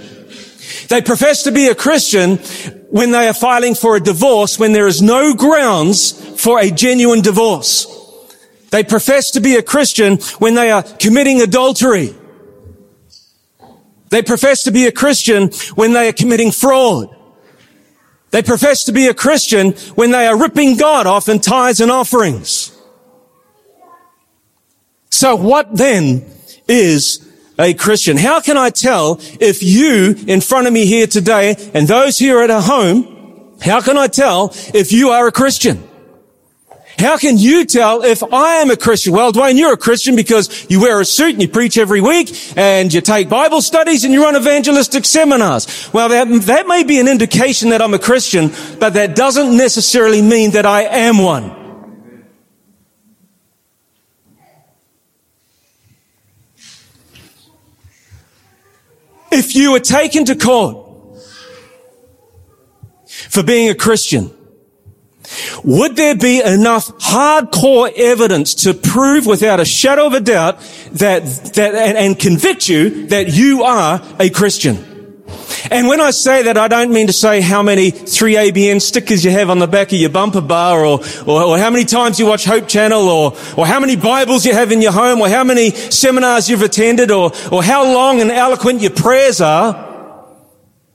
They 0.90 1.02
profess 1.02 1.44
to 1.44 1.52
be 1.52 1.68
a 1.68 1.75
Christian 1.75 2.38
when 2.90 3.12
they 3.12 3.28
are 3.28 3.34
filing 3.34 3.75
for 3.75 3.96
a 3.96 4.02
divorce 4.02 4.60
when 4.60 4.74
there 4.74 4.88
is 4.88 5.02
no 5.02 5.34
grounds 5.34 6.12
for 6.42 6.60
a 6.60 6.70
genuine 6.70 7.22
divorce. 7.22 7.88
They 8.72 8.84
profess 8.84 9.32
to 9.32 9.40
be 9.40 9.56
a 9.56 9.64
Christian 9.64 10.18
when 10.40 10.56
they 10.56 10.72
are 10.72 10.84
committing 10.84 11.42
adultery. 11.42 12.14
They 14.10 14.22
profess 14.22 14.64
to 14.64 14.72
be 14.72 14.86
a 14.86 14.92
Christian 14.92 15.50
when 15.75 15.94
they 15.94 16.10
are 16.10 16.14
committing 16.14 16.52
fraud. 16.52 17.14
They 18.36 18.44
profess 18.44 18.84
to 18.84 18.92
be 18.92 19.08
a 19.08 19.13
Christian 19.13 19.72
when 19.96 20.12
they 20.12 20.27
are 20.27 20.38
ripping 20.38 20.75
God 20.75 21.08
off 21.08 21.30
in 21.30 21.39
tithes 21.39 21.80
and 21.80 21.89
offerings. 21.89 22.77
So 25.10 25.38
what 25.38 25.74
then 25.74 26.25
is 26.68 27.25
a 27.58 27.74
Christian? 27.75 28.18
How 28.18 28.42
can 28.42 28.58
I 28.58 28.72
tell 28.72 29.22
if 29.39 29.63
you 29.63 30.18
in 30.27 30.42
front 30.42 30.68
of 30.68 30.74
me 30.74 30.86
here 30.86 31.08
today 31.08 31.56
and 31.74 31.88
those 31.88 32.20
here 32.20 32.42
at 32.42 32.50
home, 32.50 33.56
how 33.62 33.80
can 33.80 33.98
I 33.98 34.08
tell 34.08 34.54
if 34.74 34.92
you 34.92 35.12
are 35.12 35.27
a 35.27 35.32
Christian? 35.32 35.85
How 36.98 37.18
can 37.18 37.38
you 37.38 37.66
tell 37.66 38.04
if 38.04 38.24
I 38.24 38.56
am 38.56 38.72
a 38.72 38.78
Christian? 38.78 39.14
Well, 39.14 39.34
Dwayne, 39.34 39.58
you're 39.58 39.74
a 39.74 39.78
Christian 39.78 40.16
because 40.16 40.66
you 40.70 40.80
wear 40.80 41.02
a 41.02 41.06
suit 41.06 41.34
and 41.34 41.42
you 41.42 41.50
preach 41.50 41.78
every 41.78 42.00
week 42.00 42.34
and 42.56 42.94
you 42.94 43.02
take 43.02 43.28
Bible 43.28 43.62
studies 43.62 44.06
and 44.06 44.14
you 44.14 44.24
run 44.24 44.36
evangelistic 44.36 45.04
seminars. 45.04 45.92
Well, 45.94 46.08
that, 46.10 46.28
that 46.44 46.68
may 46.68 46.84
be 46.84 47.00
an 47.00 47.08
indication 47.08 47.70
that 47.70 47.82
I'm 47.82 47.94
a 47.94 48.00
Christian, 48.00 48.52
but 48.80 48.94
that 48.94 49.16
doesn't 49.16 49.58
necessarily 49.58 50.22
mean 50.22 50.52
that 50.52 50.66
I 50.66 50.84
am 50.84 51.18
one. 51.18 51.64
If 59.32 59.54
you 59.54 59.74
were 59.74 59.82
taken 59.82 60.24
to 60.25 60.36
court 60.36 60.88
for 63.30 63.44
being 63.44 63.70
a 63.70 63.75
Christian, 63.75 64.32
would 65.63 65.96
there 65.96 66.15
be 66.15 66.41
enough 66.41 66.88
hardcore 67.00 67.91
evidence 67.96 68.53
to 68.55 68.74
prove 68.74 69.25
without 69.25 69.60
a 69.60 69.65
shadow 69.65 70.08
of 70.08 70.13
a 70.13 70.20
doubt 70.20 70.60
that, 70.94 71.25
that, 71.55 71.75
and, 71.75 71.98
and 71.98 72.20
convict 72.20 72.67
you 72.70 73.08
that 73.08 73.29
you 73.29 73.63
are 73.63 74.01
a 74.20 74.29
Christian? 74.29 74.96
And 75.72 75.88
when 75.88 76.00
I 76.00 76.12
say 76.12 76.44
that, 76.44 76.58
I 76.58 76.67
don't 76.67 76.91
mean 76.91 77.08
to 77.08 77.13
say 77.13 77.41
how 77.41 77.63
many 77.63 77.91
3ABN 77.91 78.82
stickers 78.82 79.25
you 79.25 79.32
have 79.32 79.50
on 79.50 79.60
the 79.60 79.67
back 79.67 79.91
of 79.91 80.00
your 80.00 80.10
bumper 80.10 80.41
bar 80.41 80.86
or, 80.86 81.00
or, 81.25 81.41
or, 81.41 81.58
how 81.58 81.72
many 81.72 81.86
times 81.86 82.20
you 82.20 82.27
watch 82.27 82.46
Hope 82.46 82.67
Channel 82.67 83.10
or, 83.10 83.34
or 83.58 83.65
how 83.65 83.79
many 83.79 83.96
Bibles 83.96 84.46
you 84.46 84.53
have 84.53 84.72
in 84.72 84.82
your 84.82 84.91
home 84.91 85.22
or 85.22 85.27
how 85.27 85.44
many 85.44 85.72
seminars 85.72 86.50
you've 86.50 86.62
attended 86.62 87.10
or, 87.10 87.32
or 87.51 87.63
how 87.63 87.84
long 87.84 88.22
and 88.22 88.29
eloquent 88.29 88.82
your 88.82 88.91
prayers 88.91 89.41
are. 89.41 89.86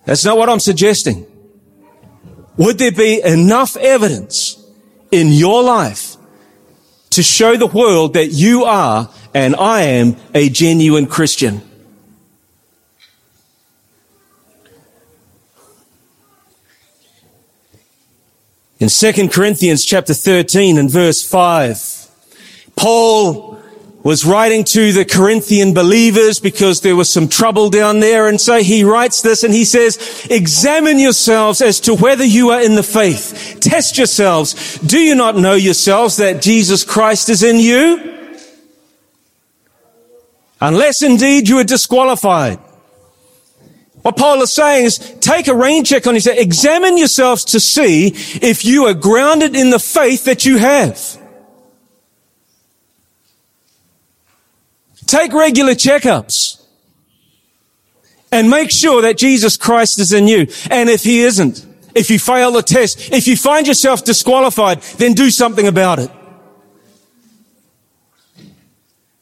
That's 0.04 0.25
not 0.25 0.38
what 0.38 0.49
I'm 0.49 0.60
suggesting. 0.60 1.26
Would 2.61 2.76
there 2.76 2.93
be 2.93 3.23
enough 3.23 3.75
evidence 3.79 4.62
in 5.11 5.29
your 5.29 5.62
life 5.62 6.19
to 7.09 7.23
show 7.23 7.57
the 7.57 7.67
world 7.67 8.12
that 8.12 8.26
you 8.33 8.64
are 8.64 9.09
and 9.33 9.57
I 9.57 9.81
am 9.85 10.17
a 10.35 10.50
genuine 10.50 11.07
Christian? 11.07 11.62
In 18.79 18.90
2 18.90 19.29
Corinthians 19.31 19.83
chapter 19.87 20.12
13 20.12 20.76
and 20.76 20.90
verse 20.90 21.26
5, 21.26 22.11
Paul 22.76 23.50
was 24.02 24.25
writing 24.25 24.64
to 24.64 24.92
the 24.92 25.04
Corinthian 25.04 25.75
believers 25.75 26.40
because 26.40 26.80
there 26.80 26.97
was 26.97 27.11
some 27.11 27.28
trouble 27.28 27.69
down 27.69 28.00
there. 28.00 28.28
And 28.28 28.40
so 28.40 28.62
he 28.62 28.83
writes 28.83 29.21
this 29.21 29.45
and 29.45 29.52
he 29.52 29.64
says, 29.64 30.26
examine 30.30 30.99
yourselves 30.99 31.61
as 31.61 31.80
to 31.80 31.95
whether 31.95 32.25
you 32.25 32.50
are 32.50 32.62
in 32.62 32.76
the 32.76 32.83
faith. 32.83 33.59
Test 33.61 33.99
yourselves. 33.99 34.78
Do 34.78 34.99
you 34.99 35.14
not 35.14 35.37
know 35.37 35.54
yourselves 35.54 36.16
that 36.16 36.40
Jesus 36.40 36.83
Christ 36.83 37.28
is 37.28 37.42
in 37.42 37.59
you? 37.59 38.07
Unless 40.62 41.02
indeed 41.02 41.49
you 41.49 41.59
are 41.59 41.64
disqualified. 41.64 42.59
What 44.02 44.16
Paul 44.16 44.40
is 44.40 44.52
saying 44.52 44.87
is 44.87 44.99
take 45.21 45.47
a 45.47 45.54
rain 45.54 45.85
check 45.85 46.07
on 46.07 46.14
yourself. 46.14 46.38
Examine 46.38 46.97
yourselves 46.97 47.45
to 47.47 47.61
see 47.61 48.09
if 48.40 48.64
you 48.64 48.87
are 48.87 48.95
grounded 48.95 49.54
in 49.54 49.69
the 49.69 49.78
faith 49.78 50.25
that 50.25 50.47
you 50.47 50.57
have. 50.57 51.19
Take 55.11 55.33
regular 55.33 55.75
checkups 55.75 56.62
and 58.31 58.49
make 58.49 58.71
sure 58.71 59.02
that 59.02 59.19
Jesus 59.19 59.57
Christ 59.57 59.99
is 59.99 60.12
in 60.12 60.29
you. 60.29 60.47
And 60.71 60.88
if 60.88 61.02
he 61.02 61.23
isn't, 61.23 61.67
if 61.97 62.11
you 62.11 62.21
fail 62.21 62.52
the 62.52 62.62
test, 62.62 63.11
if 63.12 63.26
you 63.26 63.37
find 63.37 63.67
yourself 63.67 64.05
disqualified, 64.05 64.83
then 64.99 65.14
do 65.14 65.31
something 65.31 65.67
about 65.67 65.99
it. 65.99 66.12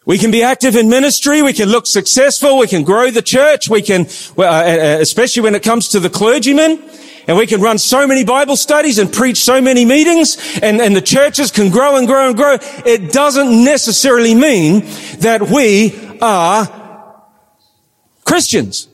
We 0.05 0.19
can 0.19 0.31
be 0.31 0.43
active 0.43 0.77
in 0.77 0.91
ministry. 0.91 1.41
We 1.41 1.55
can 1.55 1.71
look 1.71 1.87
successful. 1.87 2.59
We 2.59 2.67
can 2.67 2.85
grow 2.85 3.11
the 3.11 3.23
church. 3.23 3.71
We 3.71 3.81
can, 3.81 4.09
uh, 4.37 4.43
uh, 4.43 4.99
especially 5.01 5.43
when 5.43 5.55
it 5.55 5.63
comes 5.63 5.89
to 5.89 6.01
the 6.01 6.11
clergymen. 6.11 6.83
And 7.29 7.37
we 7.37 7.47
can 7.47 7.61
run 7.61 7.77
so 7.77 8.07
many 8.07 8.25
Bible 8.25 8.57
studies 8.57 8.99
and 8.99 9.13
preach 9.13 9.39
so 9.39 9.61
many 9.61 9.85
meetings 9.85 10.39
and, 10.63 10.81
and 10.81 10.97
the 10.97 11.03
churches 11.03 11.51
can 11.51 11.71
grow 11.71 11.97
and 11.97 12.07
grow 12.07 12.29
and 12.29 12.37
grow. 12.37 12.57
It 12.87 13.13
doesn't 13.13 13.65
necessarily 13.65 14.35
mean 14.35 14.81
that 15.21 15.43
we 15.43 16.19
are 16.23 17.23
Christians. 18.25 18.89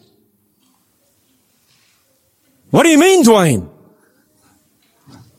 What 2.71 2.83
do 2.83 2.89
you 2.89 2.99
mean, 2.99 3.23
Dwayne? 3.25 3.71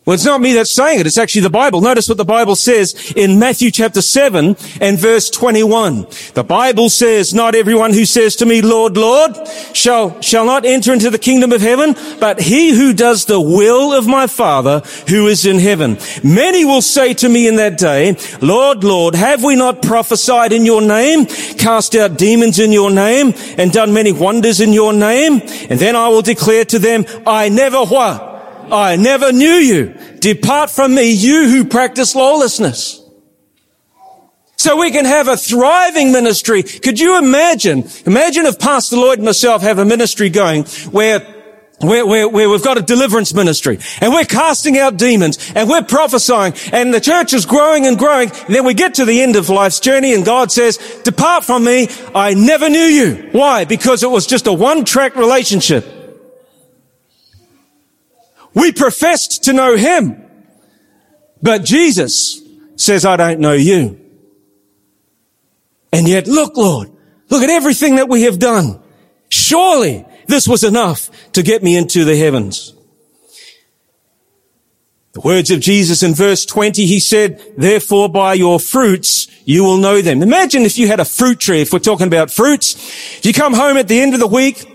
Well, 0.06 0.14
it's 0.14 0.26
not 0.26 0.40
me 0.40 0.54
that's 0.54 0.70
saying 0.72 1.00
it. 1.00 1.08
It's 1.08 1.18
actually 1.18 1.42
the 1.42 1.50
Bible. 1.50 1.82
Notice 1.82 2.08
what 2.08 2.20
the 2.20 2.26
Bible 2.26 2.56
says 2.56 3.14
in 3.16 3.40
Matthew 3.40 3.72
chapter 3.72 4.04
7 4.04 4.56
and 4.80 5.00
verse 5.00 5.32
21. 5.32 6.06
The 6.36 6.44
Bible 6.44 6.90
says, 6.90 7.34
not 7.34 7.56
everyone 7.56 7.92
who 7.92 8.06
says 8.06 8.36
to 8.36 8.46
me, 8.46 8.62
Lord, 8.62 8.98
Lord, 8.98 9.36
shall, 9.74 10.22
shall 10.22 10.46
not 10.46 10.64
enter 10.64 10.94
into 10.94 11.10
the 11.10 11.18
kingdom 11.18 11.52
of 11.52 11.62
heaven, 11.62 11.96
but 12.20 12.40
he 12.40 12.70
who 12.78 12.94
does 12.94 13.26
the 13.26 13.42
will 13.42 13.94
of 13.94 14.06
my 14.06 14.28
Father 14.28 14.82
who 15.10 15.26
is 15.26 15.44
in 15.44 15.58
heaven. 15.58 15.98
Many 16.24 16.66
will 16.66 16.84
say 16.84 17.16
to 17.16 17.28
me 17.28 17.48
in 17.48 17.56
that 17.56 17.80
day, 17.80 18.16
Lord, 18.42 18.84
Lord, 18.84 19.16
have 19.16 19.44
we 19.44 19.56
not 19.56 19.82
prophesied 19.82 20.54
in 20.54 20.68
your 20.68 20.84
name, 20.84 21.26
cast 21.26 21.96
out 21.96 22.20
demons 22.20 22.60
in 22.60 22.72
your 22.72 22.92
name, 22.92 23.34
and 23.58 23.72
done 23.72 23.92
many 23.92 24.12
wonders 24.12 24.62
in 24.62 24.72
your 24.72 24.94
name? 24.94 25.42
And 25.68 25.80
then 25.80 25.96
I 25.96 26.10
will 26.10 26.22
declare 26.22 26.66
to 26.66 26.78
them, 26.78 27.06
I 27.26 27.50
never 27.50 27.84
what? 27.84 28.35
I 28.72 28.96
never 28.96 29.32
knew 29.32 29.48
you. 29.48 29.96
Depart 30.20 30.70
from 30.70 30.96
me, 30.96 31.12
you 31.12 31.50
who 31.50 31.66
practice 31.66 32.16
lawlessness. 32.16 33.02
So 34.58 34.78
we 34.78 34.92
can 34.92 35.06
have 35.06 35.28
a 35.28 35.38
thriving 35.38 36.12
ministry. 36.12 36.64
Could 36.64 37.00
you 37.00 37.18
imagine? 37.20 37.88
Imagine 38.06 38.46
if 38.46 38.58
Pastor 38.58 38.96
Lloyd 38.96 39.20
and 39.20 39.26
myself 39.26 39.62
have 39.62 39.80
a 39.80 39.86
ministry 39.86 40.30
going 40.30 40.64
where 40.92 41.20
where, 41.82 42.06
where, 42.06 42.50
we've 42.50 42.64
got 42.64 42.78
a 42.78 42.82
deliverance 42.82 43.34
ministry 43.34 43.80
and 44.00 44.14
we're 44.14 44.24
casting 44.24 44.78
out 44.78 44.96
demons 44.96 45.52
and 45.56 45.70
we're 45.70 45.84
prophesying 45.84 46.54
and 46.72 46.94
the 46.94 47.02
church 47.02 47.34
is 47.34 47.46
growing 47.46 47.86
and 47.86 47.98
growing. 47.98 48.32
And 48.32 48.56
then 48.56 48.66
we 48.66 48.74
get 48.74 48.96
to 48.96 49.06
the 49.06 49.22
end 49.22 49.36
of 49.36 49.50
life's 49.50 49.82
journey 49.82 50.14
and 50.14 50.26
God 50.26 50.54
says, 50.54 50.78
depart 51.04 51.44
from 51.44 51.66
me. 51.66 51.90
I 52.16 52.34
never 52.34 52.70
knew 52.70 52.80
you. 52.80 53.30
Why? 53.34 53.66
Because 53.66 54.04
it 54.04 54.10
was 54.10 54.26
just 54.26 54.48
a 54.48 54.54
one 54.54 54.86
track 54.86 55.18
relationship. 55.18 55.95
We 58.56 58.72
professed 58.72 59.44
to 59.44 59.54
know 59.54 59.76
him. 59.76 60.22
But 61.42 61.64
Jesus 61.64 62.42
says, 62.78 63.06
I 63.06 63.18
don't 63.18 63.40
know 63.40 63.54
you. 63.54 64.00
And 65.94 66.08
yet, 66.08 66.26
look, 66.26 66.58
Lord, 66.58 66.90
look 67.30 67.44
at 67.44 67.50
everything 67.50 67.98
that 67.98 68.10
we 68.10 68.24
have 68.24 68.40
done. 68.40 68.82
Surely 69.30 70.06
this 70.28 70.48
was 70.48 70.64
enough 70.64 71.10
to 71.34 71.44
get 71.44 71.62
me 71.62 71.78
into 71.78 72.06
the 72.06 72.16
heavens. 72.16 72.74
The 75.14 75.22
words 75.22 75.50
of 75.52 75.62
Jesus 75.62 76.04
in 76.04 76.14
verse 76.14 76.46
20, 76.46 76.86
he 76.86 77.00
said, 77.00 77.42
therefore 77.58 78.10
by 78.10 78.34
your 78.34 78.60
fruits 78.60 79.28
you 79.46 79.64
will 79.64 79.78
know 79.78 80.02
them. 80.02 80.22
Imagine 80.22 80.64
if 80.64 80.78
you 80.78 80.88
had 80.88 81.00
a 81.00 81.06
fruit 81.06 81.40
tree, 81.40 81.62
if 81.62 81.72
we're 81.72 81.80
talking 81.80 82.08
about 82.08 82.32
fruits. 82.32 82.74
If 83.20 83.26
you 83.26 83.32
come 83.32 83.54
home 83.54 83.78
at 83.78 83.88
the 83.88 84.02
end 84.02 84.14
of 84.14 84.20
the 84.20 84.28
week 84.28 84.75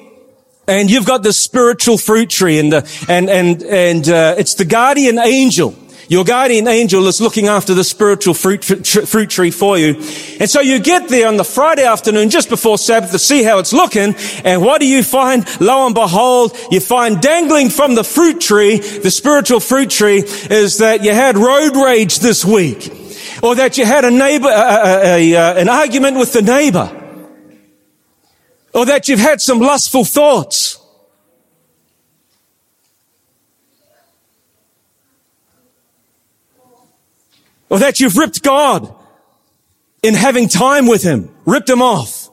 and 0.70 0.90
you've 0.90 1.06
got 1.06 1.22
the 1.22 1.32
spiritual 1.32 1.98
fruit 1.98 2.30
tree 2.30 2.58
and, 2.58 2.72
the, 2.72 3.04
and, 3.08 3.28
and, 3.28 3.62
and, 3.64 4.08
uh, 4.08 4.36
it's 4.38 4.54
the 4.54 4.64
guardian 4.64 5.18
angel. 5.18 5.74
Your 6.08 6.24
guardian 6.24 6.66
angel 6.66 7.06
is 7.06 7.20
looking 7.20 7.46
after 7.46 7.72
the 7.74 7.84
spiritual 7.84 8.34
fruit, 8.34 8.64
fruit 8.64 9.30
tree 9.30 9.50
for 9.50 9.78
you. 9.78 9.94
And 10.40 10.50
so 10.50 10.60
you 10.60 10.80
get 10.80 11.08
there 11.08 11.28
on 11.28 11.36
the 11.36 11.44
Friday 11.44 11.84
afternoon 11.84 12.30
just 12.30 12.48
before 12.48 12.78
Sabbath 12.78 13.12
to 13.12 13.18
see 13.18 13.44
how 13.44 13.58
it's 13.60 13.72
looking. 13.72 14.16
And 14.44 14.60
what 14.60 14.80
do 14.80 14.88
you 14.88 15.04
find? 15.04 15.44
Lo 15.60 15.86
and 15.86 15.94
behold, 15.94 16.56
you 16.70 16.80
find 16.80 17.20
dangling 17.20 17.70
from 17.70 17.94
the 17.94 18.02
fruit 18.02 18.40
tree, 18.40 18.78
the 18.78 19.10
spiritual 19.10 19.60
fruit 19.60 19.90
tree, 19.90 20.18
is 20.18 20.78
that 20.78 21.04
you 21.04 21.12
had 21.12 21.36
road 21.36 21.76
rage 21.76 22.18
this 22.18 22.44
week. 22.44 22.92
Or 23.40 23.54
that 23.54 23.78
you 23.78 23.84
had 23.84 24.04
a 24.04 24.10
neighbor, 24.10 24.48
a, 24.48 24.50
a, 24.50 25.32
a, 25.32 25.54
an 25.58 25.68
argument 25.68 26.16
with 26.16 26.32
the 26.32 26.42
neighbor 26.42 26.99
or 28.72 28.86
that 28.86 29.08
you've 29.08 29.20
had 29.20 29.40
some 29.40 29.60
lustful 29.60 30.04
thoughts. 30.04 30.78
Or 37.68 37.78
that 37.78 38.00
you've 38.00 38.16
ripped 38.16 38.42
God 38.42 38.92
in 40.02 40.14
having 40.14 40.48
time 40.48 40.86
with 40.86 41.02
Him, 41.02 41.34
ripped 41.46 41.68
Him 41.68 41.82
off. 41.82 42.28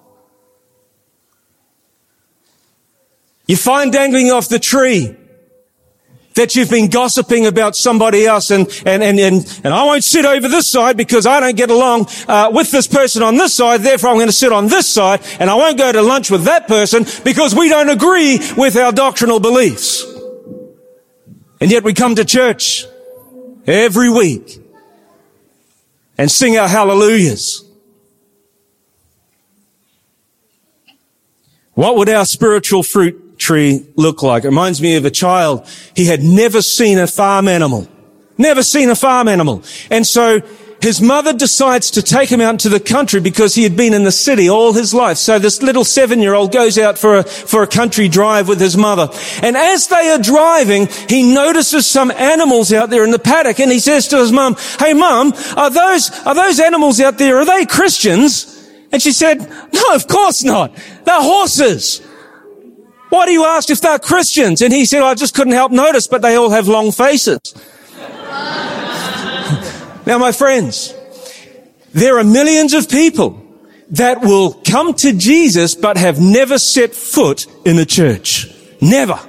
You 3.46 3.56
find 3.56 3.94
dangling 3.94 4.32
off 4.32 4.50
the 4.50 4.60
tree 4.60 5.15
that 6.38 6.56
you've 6.56 6.70
been 6.70 6.89
gossiping 6.89 7.46
about 7.46 7.75
somebody 7.75 8.25
else 8.25 8.50
and, 8.50 8.67
and, 8.86 9.03
and, 9.03 9.20
and, 9.20 9.62
and 9.63 9.74
I 9.74 9.84
won't 9.84 10.03
sit 10.03 10.25
over 10.25 10.48
this 10.48 10.72
side 10.72 10.98
because 10.98 11.25
I 11.25 11.39
don't 11.39 11.58
get 11.58 11.70
along 11.70 12.08
uh, 12.27 12.50
with 12.53 12.72
this 12.72 12.88
person 12.88 13.22
on 13.22 13.36
this 13.36 13.53
side. 13.53 13.82
Therefore, 13.82 14.12
I'm 14.12 14.15
going 14.15 14.27
to 14.27 14.34
sit 14.34 14.51
on 14.51 14.67
this 14.67 14.89
side 14.89 15.22
and 15.39 15.50
I 15.50 15.56
won't 15.56 15.77
go 15.77 15.91
to 15.91 16.01
lunch 16.01 16.32
with 16.32 16.46
that 16.46 16.67
person 16.67 17.06
because 17.24 17.53
we 17.53 17.70
don't 17.70 17.89
agree 17.89 18.39
with 18.56 18.75
our 18.77 18.91
doctrinal 18.91 19.39
beliefs. 19.39 20.03
And 21.60 21.70
yet 21.70 21.84
we 21.84 21.94
come 21.94 22.15
to 22.15 22.25
church 22.25 22.86
every 23.65 24.10
week 24.10 24.60
and 26.17 26.32
sing 26.32 26.58
our 26.58 26.67
hallelujahs. 26.67 27.63
What 31.74 31.96
would 31.98 32.10
our 32.10 32.25
spiritual 32.25 32.82
fruit 32.82 33.26
tree 33.38 33.86
look 33.96 34.24
like? 34.24 34.44
It 34.44 34.48
reminds 34.48 34.82
me 34.82 34.96
of 34.96 35.06
a 35.06 35.12
child. 35.12 35.67
He 35.96 36.06
had 36.06 36.22
never 36.24 36.62
seen 36.62 37.00
a 37.00 37.08
farm 37.08 37.48
animal. 37.48 37.88
Never 38.38 38.63
seen 38.63 38.89
a 38.89 38.96
farm 38.96 39.27
animal. 39.27 39.63
And 39.89 40.06
so 40.06 40.41
his 40.82 41.01
mother 41.01 41.34
decides 41.34 41.91
to 41.91 42.03
take 42.03 42.29
him 42.29 42.39
out 42.39 42.51
into 42.51 42.70
the 42.70 42.79
country 42.79 43.20
because 43.20 43.56
he 43.56 43.63
had 43.63 43.75
been 43.75 43.94
in 43.94 44.03
the 44.03 44.12
city 44.12 44.50
all 44.50 44.74
his 44.74 44.94
life. 44.94 45.17
So 45.17 45.39
this 45.39 45.63
little 45.63 45.84
seven-year-old 45.84 46.51
goes 46.51 46.77
out 46.77 46.98
for 46.98 47.17
a, 47.17 47.24
for 47.24 47.63
a 47.63 47.67
country 47.67 48.08
drive 48.08 48.48
with 48.48 48.60
his 48.60 48.77
mother. 48.77 49.10
And 49.41 49.58
as 49.58 49.88
they 49.88 50.12
are 50.12 50.20
driving, 50.20 50.88
he 51.10 51.34
notices 51.34 51.88
some 51.88 52.12
animals 52.12 52.72
out 52.72 52.89
there 52.89 53.03
in 53.03 53.12
the 53.12 53.20
paddock 53.20 53.60
and 53.60 53.72
he 53.72 53.79
says 53.79 54.08
to 54.10 54.17
his 54.17 54.32
mum, 54.32 54.56
Hey 54.79 54.94
mum, 54.94 55.34
are 55.56 55.72
those, 55.72 56.12
are 56.25 56.36
those 56.36 56.60
animals 56.60 57.00
out 57.00 57.17
there, 57.17 57.38
are 57.38 57.46
they 57.46 57.65
Christians? 57.65 58.53
And 58.91 59.01
she 59.01 59.12
said, 59.12 59.39
No, 59.39 59.96
of 59.96 60.08
course 60.08 60.44
not. 60.44 60.75
They're 61.06 61.22
horses. 61.22 62.06
Why 63.09 63.25
do 63.25 63.31
you 63.31 63.45
ask 63.45 63.69
if 63.69 63.81
they're 63.81 63.99
Christians? 63.99 64.61
And 64.61 64.73
he 64.73 64.85
said, 64.85 65.01
I 65.01 65.15
just 65.15 65.33
couldn't 65.33 65.53
help 65.53 65.71
notice, 65.71 66.07
but 66.07 66.21
they 66.21 66.35
all 66.35 66.49
have 66.49 66.67
long 66.67 66.91
faces. 66.91 67.39
now, 70.05 70.17
my 70.17 70.31
friends, 70.31 70.93
there 71.93 72.17
are 72.19 72.23
millions 72.23 72.73
of 72.73 72.89
people 72.89 73.41
that 73.91 74.21
will 74.21 74.53
come 74.53 74.93
to 74.93 75.13
Jesus 75.13 75.73
but 75.73 75.97
have 75.97 76.19
never 76.19 76.59
set 76.59 76.93
foot 76.93 77.47
in 77.65 77.77
a 77.79 77.85
church. 77.85 78.53
Never. 78.81 79.19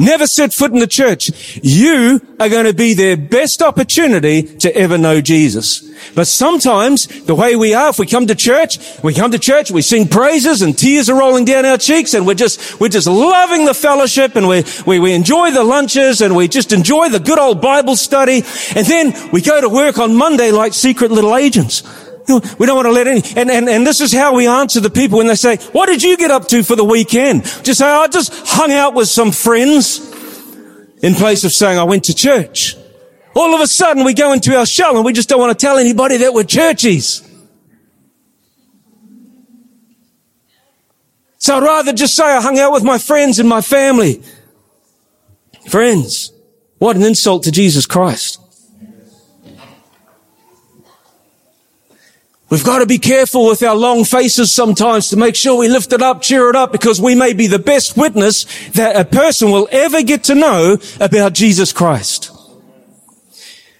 Never 0.00 0.28
set 0.28 0.54
foot 0.54 0.70
in 0.70 0.78
the 0.78 0.86
church. 0.86 1.58
You 1.60 2.20
are 2.38 2.48
going 2.48 2.66
to 2.66 2.72
be 2.72 2.94
their 2.94 3.16
best 3.16 3.60
opportunity 3.60 4.44
to 4.58 4.74
ever 4.76 4.96
know 4.96 5.20
Jesus. 5.20 5.82
But 6.14 6.28
sometimes 6.28 7.06
the 7.24 7.34
way 7.34 7.56
we 7.56 7.74
are, 7.74 7.88
if 7.88 7.98
we 7.98 8.06
come 8.06 8.28
to 8.28 8.36
church, 8.36 8.78
we 9.02 9.12
come 9.12 9.32
to 9.32 9.40
church, 9.40 9.72
we 9.72 9.82
sing 9.82 10.06
praises 10.06 10.62
and 10.62 10.78
tears 10.78 11.10
are 11.10 11.18
rolling 11.18 11.44
down 11.44 11.66
our 11.66 11.78
cheeks 11.78 12.14
and 12.14 12.28
we're 12.28 12.34
just, 12.34 12.80
we're 12.80 12.88
just 12.88 13.08
loving 13.08 13.64
the 13.64 13.74
fellowship 13.74 14.36
and 14.36 14.46
we, 14.46 14.62
we, 14.86 15.00
we 15.00 15.12
enjoy 15.12 15.50
the 15.50 15.64
lunches 15.64 16.20
and 16.20 16.36
we 16.36 16.46
just 16.46 16.72
enjoy 16.72 17.08
the 17.08 17.18
good 17.18 17.40
old 17.40 17.60
Bible 17.60 17.96
study. 17.96 18.44
And 18.76 18.86
then 18.86 19.30
we 19.32 19.42
go 19.42 19.60
to 19.60 19.68
work 19.68 19.98
on 19.98 20.14
Monday 20.14 20.52
like 20.52 20.74
secret 20.74 21.10
little 21.10 21.34
agents. 21.34 21.82
We 22.28 22.66
don't 22.66 22.76
want 22.76 22.86
to 22.86 22.92
let 22.92 23.06
any, 23.06 23.22
and, 23.36 23.50
and, 23.50 23.68
and 23.68 23.86
this 23.86 24.02
is 24.02 24.12
how 24.12 24.34
we 24.34 24.46
answer 24.46 24.80
the 24.80 24.90
people 24.90 25.18
when 25.18 25.28
they 25.28 25.34
say, 25.34 25.56
what 25.72 25.86
did 25.86 26.02
you 26.02 26.16
get 26.16 26.30
up 26.30 26.46
to 26.48 26.62
for 26.62 26.76
the 26.76 26.84
weekend? 26.84 27.44
Just 27.64 27.78
say, 27.78 27.86
I 27.86 28.06
just 28.08 28.32
hung 28.46 28.70
out 28.70 28.92
with 28.94 29.08
some 29.08 29.32
friends 29.32 29.98
in 31.02 31.14
place 31.14 31.44
of 31.44 31.52
saying 31.52 31.78
I 31.78 31.84
went 31.84 32.04
to 32.04 32.14
church. 32.14 32.76
All 33.34 33.54
of 33.54 33.60
a 33.60 33.66
sudden 33.66 34.04
we 34.04 34.12
go 34.12 34.32
into 34.32 34.54
our 34.56 34.66
shell 34.66 34.96
and 34.96 35.04
we 35.04 35.12
just 35.12 35.28
don't 35.28 35.40
want 35.40 35.58
to 35.58 35.66
tell 35.66 35.78
anybody 35.78 36.18
that 36.18 36.34
we're 36.34 36.44
churchies. 36.44 37.22
So 41.38 41.56
I'd 41.56 41.62
rather 41.62 41.92
just 41.92 42.14
say 42.14 42.24
I 42.24 42.42
hung 42.42 42.58
out 42.58 42.72
with 42.72 42.84
my 42.84 42.98
friends 42.98 43.38
and 43.38 43.48
my 43.48 43.62
family. 43.62 44.22
Friends, 45.68 46.32
what 46.78 46.96
an 46.96 47.02
insult 47.02 47.44
to 47.44 47.52
Jesus 47.52 47.86
Christ. 47.86 48.40
We've 52.50 52.64
got 52.64 52.78
to 52.78 52.86
be 52.86 52.98
careful 52.98 53.46
with 53.46 53.62
our 53.62 53.76
long 53.76 54.04
faces 54.04 54.54
sometimes 54.54 55.10
to 55.10 55.16
make 55.16 55.36
sure 55.36 55.58
we 55.58 55.68
lift 55.68 55.92
it 55.92 56.00
up, 56.00 56.22
cheer 56.22 56.48
it 56.48 56.56
up, 56.56 56.72
because 56.72 56.98
we 56.98 57.14
may 57.14 57.34
be 57.34 57.46
the 57.46 57.58
best 57.58 57.96
witness 57.96 58.46
that 58.70 58.96
a 58.96 59.04
person 59.04 59.50
will 59.50 59.68
ever 59.70 60.02
get 60.02 60.24
to 60.24 60.34
know 60.34 60.78
about 60.98 61.34
Jesus 61.34 61.72
Christ. 61.72 62.30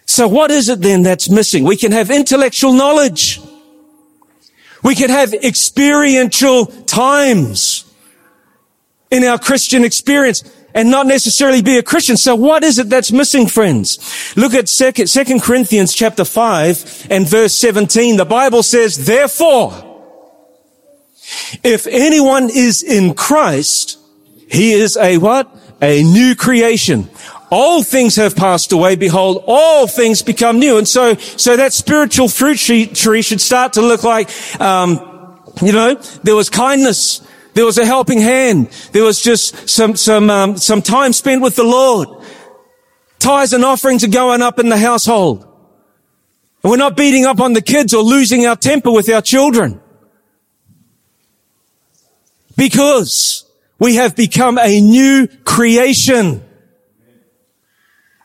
So 0.05 0.29
what 0.29 0.51
is 0.51 0.69
it 0.69 0.83
then 0.83 1.03
that's 1.03 1.31
missing? 1.31 1.65
We 1.65 1.77
can 1.77 1.93
have 1.93 2.11
intellectual 2.11 2.75
knowledge. 2.75 3.41
We 4.83 4.95
can 4.95 5.09
have 5.09 5.33
experiential 5.33 6.67
times 6.67 7.85
in 9.11 9.25
our 9.25 9.39
Christian 9.39 9.85
experience 9.85 10.43
and 10.75 10.91
not 10.91 11.07
necessarily 11.07 11.63
be 11.63 11.79
a 11.79 11.83
Christian. 11.83 12.17
So 12.17 12.35
what 12.35 12.63
is 12.63 12.79
it 12.79 12.89
that's 12.89 13.11
missing, 13.11 13.47
friends? 13.47 14.35
Look 14.37 14.55
at 14.55 14.69
second, 14.69 15.43
Corinthians 15.43 15.95
chapter 15.95 16.25
5 16.25 17.07
and 17.11 17.27
verse 17.29 17.55
17. 17.55 18.17
The 18.17 18.25
Bible 18.25 18.63
says, 18.63 19.07
therefore, 19.07 19.85
if 21.63 21.87
anyone 21.87 22.49
is 22.51 22.83
in 22.83 23.15
Christ, 23.15 23.99
he 24.49 24.73
is 24.73 24.97
a 24.97 25.19
what? 25.19 25.55
A 25.81 26.03
new 26.03 26.35
creation. 26.35 27.09
All 27.51 27.83
things 27.83 28.17
have 28.17 28.37
passed 28.37 28.73
away. 28.73 28.97
Behold, 28.97 29.45
all 29.47 29.87
things 29.87 30.23
become 30.23 30.59
new. 30.59 30.77
And 30.77 30.87
so, 30.87 31.15
so 31.15 31.57
that 31.57 31.73
spiritual 31.73 32.29
fruit 32.29 32.59
tree 32.59 33.23
should 33.23 33.41
start 33.41 33.75
to 33.75 33.83
look 33.83 34.05
like, 34.05 34.29
um, 34.61 35.41
you 35.63 35.73
know, 35.73 35.95
there 36.23 36.37
was 36.37 36.51
kindness, 36.51 37.27
there 37.59 37.67
was 37.67 37.77
a 37.77 37.85
helping 37.85 38.21
hand. 38.21 38.69
There 38.93 39.03
was 39.03 39.21
just 39.21 39.69
some, 39.69 39.97
some, 39.97 40.31
um, 40.31 40.57
some 40.59 40.81
time 40.81 41.13
spent 41.13 41.43
with 41.43 41.57
the 41.57 41.65
Lord. 41.65 42.09
Tithes 43.19 43.53
and 43.53 43.65
offerings 43.65 44.05
are 44.05 44.09
going 44.09 44.43
up 44.43 44.61
in 44.61 44.69
the 44.69 44.79
household. 44.79 45.43
And 46.63 46.71
we're 46.71 46.77
not 46.77 46.97
beating 46.97 47.25
up 47.25 47.41
on 47.41 47.55
the 47.55 47.61
kids 47.61 47.93
or 47.93 48.05
losing 48.05 48.47
our 48.47 48.55
temper 48.55 48.93
with 48.93 49.09
our 49.09 49.21
children. 49.21 49.81
Because 52.57 53.45
we 53.81 53.97
have 53.97 54.15
become 54.15 54.57
a 54.57 54.81
new 54.81 55.27
creation. 55.43 56.45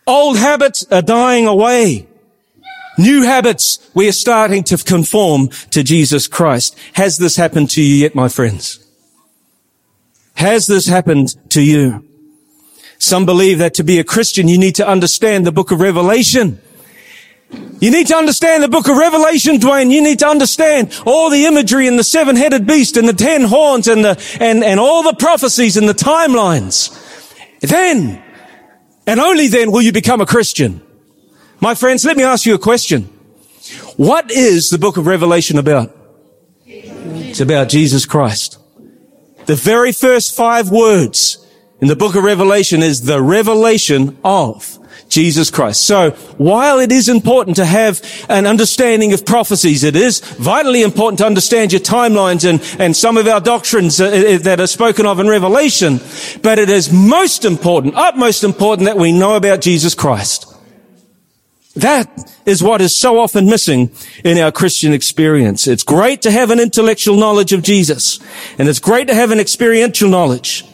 Old 0.05 0.37
habits 0.37 0.85
are 0.91 1.01
dying 1.01 1.47
away. 1.47 2.07
New 2.99 3.23
habits, 3.23 3.79
we 3.95 4.07
are 4.07 4.11
starting 4.11 4.63
to 4.65 4.77
conform 4.77 5.47
to 5.71 5.83
Jesus 5.83 6.27
Christ. 6.27 6.77
Has 6.93 7.17
this 7.17 7.35
happened 7.35 7.71
to 7.71 7.81
you 7.81 7.95
yet, 7.95 8.13
my 8.13 8.27
friends? 8.29 8.82
Has 10.35 10.67
this 10.67 10.87
happened 10.87 11.35
to 11.51 11.61
you? 11.61 12.07
Some 12.97 13.25
believe 13.25 13.57
that 13.59 13.73
to 13.75 13.83
be 13.83 13.99
a 13.99 14.03
Christian, 14.03 14.47
you 14.47 14.57
need 14.57 14.75
to 14.75 14.87
understand 14.87 15.45
the 15.45 15.51
book 15.51 15.71
of 15.71 15.79
Revelation. 15.79 16.59
You 17.79 17.91
need 17.91 18.07
to 18.07 18.15
understand 18.15 18.63
the 18.63 18.67
book 18.67 18.87
of 18.87 18.97
Revelation, 18.97 19.57
Dwayne. 19.57 19.91
You 19.91 20.01
need 20.01 20.19
to 20.19 20.27
understand 20.27 20.97
all 21.05 21.29
the 21.29 21.45
imagery 21.45 21.87
and 21.87 21.99
the 21.99 22.03
seven-headed 22.03 22.65
beast 22.65 22.97
and 22.97 23.07
the 23.07 23.13
ten 23.13 23.43
horns 23.43 23.87
and 23.87 24.03
the, 24.03 24.37
and, 24.39 24.63
and 24.63 24.79
all 24.79 25.03
the 25.03 25.13
prophecies 25.13 25.77
and 25.77 25.87
the 25.87 25.93
timelines. 25.93 26.97
Then, 27.59 28.23
and 29.05 29.19
only 29.19 29.49
then 29.49 29.71
will 29.71 29.81
you 29.81 29.91
become 29.91 30.21
a 30.21 30.25
Christian. 30.25 30.81
My 31.59 31.75
friends, 31.75 32.05
let 32.05 32.17
me 32.17 32.23
ask 32.23 32.45
you 32.45 32.55
a 32.55 32.59
question. 32.59 33.03
What 33.97 34.31
is 34.31 34.69
the 34.69 34.79
book 34.79 34.97
of 34.97 35.05
Revelation 35.05 35.57
about? 35.59 35.95
It's 36.65 37.41
about 37.41 37.69
Jesus 37.69 38.05
Christ. 38.05 38.57
The 39.45 39.55
very 39.55 39.91
first 39.91 40.35
five 40.35 40.69
words 40.69 41.45
in 41.81 41.87
the 41.87 41.95
book 41.95 42.15
of 42.15 42.23
Revelation 42.23 42.81
is 42.81 43.01
the 43.01 43.21
revelation 43.21 44.17
of 44.23 44.79
Jesus 45.09 45.51
Christ. 45.51 45.85
So 45.85 46.11
while 46.37 46.79
it 46.79 46.91
is 46.91 47.09
important 47.09 47.57
to 47.57 47.65
have 47.65 48.01
an 48.29 48.47
understanding 48.47 49.13
of 49.13 49.25
prophecies, 49.25 49.83
it 49.83 49.95
is 49.95 50.19
vitally 50.19 50.81
important 50.81 51.19
to 51.19 51.25
understand 51.25 51.73
your 51.73 51.81
timelines 51.81 52.49
and, 52.49 52.61
and 52.79 52.95
some 52.95 53.17
of 53.17 53.27
our 53.27 53.41
doctrines 53.41 53.99
uh, 53.99 54.05
uh, 54.05 54.37
that 54.39 54.59
are 54.59 54.67
spoken 54.67 55.05
of 55.05 55.19
in 55.19 55.27
Revelation. 55.27 55.99
But 56.41 56.57
it 56.57 56.69
is 56.69 56.91
most 56.91 57.45
important, 57.45 57.95
utmost 57.95 58.43
important 58.43 58.85
that 58.85 58.97
we 58.97 59.11
know 59.11 59.35
about 59.35 59.61
Jesus 59.61 59.93
Christ. 59.93 60.52
That 61.75 62.31
is 62.45 62.61
what 62.61 62.81
is 62.81 62.95
so 62.95 63.19
often 63.19 63.47
missing 63.47 63.91
in 64.23 64.37
our 64.37 64.51
Christian 64.51 64.93
experience. 64.93 65.67
It's 65.67 65.83
great 65.83 66.21
to 66.21 66.31
have 66.31 66.51
an 66.51 66.59
intellectual 66.59 67.17
knowledge 67.17 67.51
of 67.51 67.63
Jesus, 67.63 68.19
and 68.59 68.69
it's 68.69 68.79
great 68.79 69.07
to 69.07 69.15
have 69.15 69.31
an 69.31 69.39
experiential 69.39 70.09
knowledge. 70.09 70.65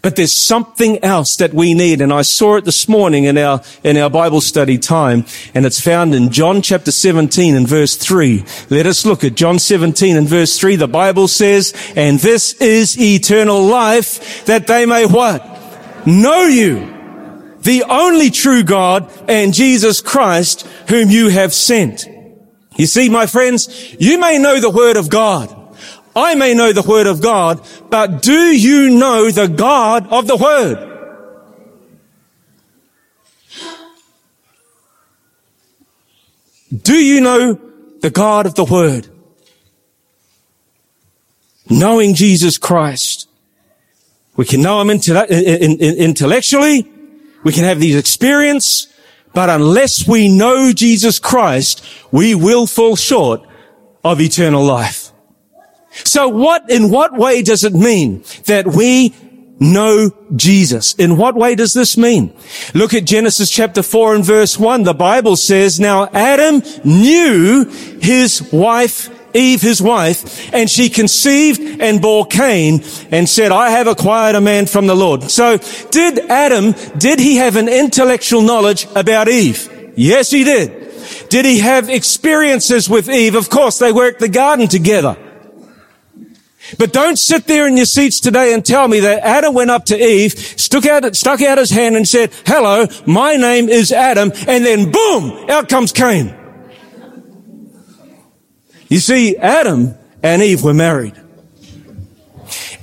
But 0.00 0.16
there's 0.16 0.36
something 0.36 1.02
else 1.02 1.36
that 1.36 1.54
we 1.54 1.72
need, 1.72 2.02
and 2.02 2.12
I 2.12 2.20
saw 2.22 2.56
it 2.56 2.66
this 2.66 2.88
morning 2.90 3.24
in 3.24 3.38
our, 3.38 3.62
in 3.82 3.96
our 3.96 4.10
Bible 4.10 4.42
study 4.42 4.76
time, 4.76 5.24
and 5.54 5.64
it's 5.64 5.80
found 5.80 6.14
in 6.14 6.30
John 6.30 6.60
chapter 6.60 6.92
17 6.92 7.56
and 7.56 7.66
verse 7.66 7.96
3. 7.96 8.44
Let 8.68 8.86
us 8.86 9.06
look 9.06 9.24
at 9.24 9.34
John 9.34 9.58
17 9.58 10.14
and 10.14 10.28
verse 10.28 10.58
3. 10.58 10.76
The 10.76 10.88
Bible 10.88 11.26
says, 11.26 11.72
and 11.96 12.18
this 12.18 12.52
is 12.60 13.00
eternal 13.00 13.62
life, 13.64 14.44
that 14.44 14.66
they 14.66 14.84
may 14.84 15.06
what? 15.06 15.42
Know 16.06 16.42
you, 16.42 16.93
the 17.64 17.84
only 17.88 18.30
true 18.30 18.62
God 18.62 19.10
and 19.28 19.52
Jesus 19.52 20.00
Christ 20.00 20.66
whom 20.88 21.10
you 21.10 21.28
have 21.28 21.52
sent. 21.52 22.06
You 22.76 22.86
see, 22.86 23.08
my 23.08 23.26
friends, 23.26 23.94
you 23.98 24.18
may 24.18 24.38
know 24.38 24.60
the 24.60 24.70
word 24.70 24.96
of 24.96 25.10
God. 25.10 25.54
I 26.16 26.36
may 26.36 26.54
know 26.54 26.72
the 26.72 26.82
word 26.82 27.06
of 27.06 27.20
God, 27.20 27.66
but 27.90 28.22
do 28.22 28.56
you 28.56 28.90
know 28.90 29.30
the 29.30 29.48
God 29.48 30.06
of 30.12 30.26
the 30.26 30.36
word? 30.36 30.90
Do 36.82 36.94
you 36.94 37.20
know 37.20 37.60
the 38.00 38.10
God 38.10 38.46
of 38.46 38.54
the 38.54 38.64
word? 38.64 39.08
Knowing 41.70 42.14
Jesus 42.14 42.58
Christ. 42.58 43.28
We 44.36 44.44
can 44.44 44.60
know 44.60 44.80
him 44.80 44.90
intellectually. 44.90 46.90
We 47.44 47.52
can 47.52 47.64
have 47.64 47.78
these 47.78 47.96
experience, 47.96 48.88
but 49.32 49.50
unless 49.50 50.08
we 50.08 50.34
know 50.34 50.72
Jesus 50.72 51.18
Christ, 51.18 51.84
we 52.10 52.34
will 52.34 52.66
fall 52.66 52.96
short 52.96 53.42
of 54.02 54.20
eternal 54.20 54.64
life. 54.64 55.12
So 55.90 56.28
what, 56.28 56.68
in 56.70 56.90
what 56.90 57.16
way 57.16 57.42
does 57.42 57.62
it 57.62 57.72
mean 57.72 58.24
that 58.46 58.66
we 58.66 59.14
know 59.60 60.10
Jesus? 60.34 60.94
In 60.94 61.16
what 61.16 61.36
way 61.36 61.54
does 61.54 61.72
this 61.72 61.96
mean? 61.96 62.36
Look 62.74 62.94
at 62.94 63.04
Genesis 63.04 63.50
chapter 63.50 63.82
4 63.82 64.16
and 64.16 64.24
verse 64.24 64.58
1. 64.58 64.82
The 64.82 64.94
Bible 64.94 65.36
says, 65.36 65.78
now 65.78 66.06
Adam 66.12 66.62
knew 66.84 67.64
his 68.00 68.42
wife 68.52 69.10
Eve, 69.34 69.60
his 69.60 69.82
wife, 69.82 70.52
and 70.54 70.70
she 70.70 70.88
conceived 70.88 71.80
and 71.80 72.00
bore 72.00 72.24
Cain 72.24 72.84
and 73.10 73.28
said, 73.28 73.52
I 73.52 73.70
have 73.70 73.86
acquired 73.86 74.36
a 74.36 74.40
man 74.40 74.66
from 74.66 74.86
the 74.86 74.94
Lord. 74.94 75.30
So 75.30 75.58
did 75.90 76.18
Adam, 76.30 76.72
did 76.96 77.18
he 77.18 77.36
have 77.36 77.56
an 77.56 77.68
intellectual 77.68 78.42
knowledge 78.42 78.86
about 78.94 79.28
Eve? 79.28 79.92
Yes, 79.96 80.30
he 80.30 80.44
did. 80.44 80.82
Did 81.28 81.44
he 81.44 81.58
have 81.58 81.90
experiences 81.90 82.88
with 82.88 83.10
Eve? 83.10 83.34
Of 83.34 83.50
course, 83.50 83.78
they 83.78 83.92
worked 83.92 84.20
the 84.20 84.28
garden 84.28 84.68
together. 84.68 85.16
But 86.78 86.92
don't 86.92 87.18
sit 87.18 87.46
there 87.46 87.66
in 87.66 87.76
your 87.76 87.86
seats 87.86 88.20
today 88.20 88.54
and 88.54 88.64
tell 88.64 88.88
me 88.88 89.00
that 89.00 89.22
Adam 89.22 89.52
went 89.52 89.70
up 89.70 89.84
to 89.86 89.96
Eve, 89.96 90.32
stuck 90.32 90.86
out, 90.86 91.14
stuck 91.14 91.42
out 91.42 91.58
his 91.58 91.70
hand 91.70 91.94
and 91.96 92.08
said, 92.08 92.32
hello, 92.46 92.86
my 93.06 93.36
name 93.36 93.68
is 93.68 93.92
Adam. 93.92 94.32
And 94.48 94.64
then 94.64 94.90
boom, 94.90 95.50
out 95.50 95.68
comes 95.68 95.92
Cain. 95.92 96.34
You 98.94 99.00
see, 99.00 99.36
Adam 99.38 99.96
and 100.22 100.40
Eve 100.40 100.62
were 100.62 100.72
married. 100.72 101.20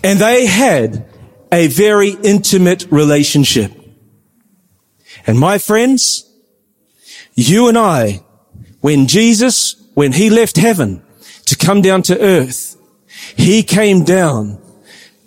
And 0.03 0.19
they 0.19 0.45
had 0.45 1.05
a 1.53 1.67
very 1.67 2.09
intimate 2.09 2.85
relationship. 2.91 3.71
And 5.25 5.39
my 5.39 5.57
friends, 5.57 6.29
you 7.33 7.69
and 7.69 7.77
I, 7.77 8.25
when 8.81 9.07
Jesus, 9.07 9.81
when 9.93 10.11
he 10.11 10.29
left 10.29 10.57
heaven 10.57 11.01
to 11.45 11.55
come 11.55 11.81
down 11.81 12.01
to 12.01 12.19
earth, 12.19 12.75
he 13.37 13.63
came 13.63 14.03
down 14.03 14.61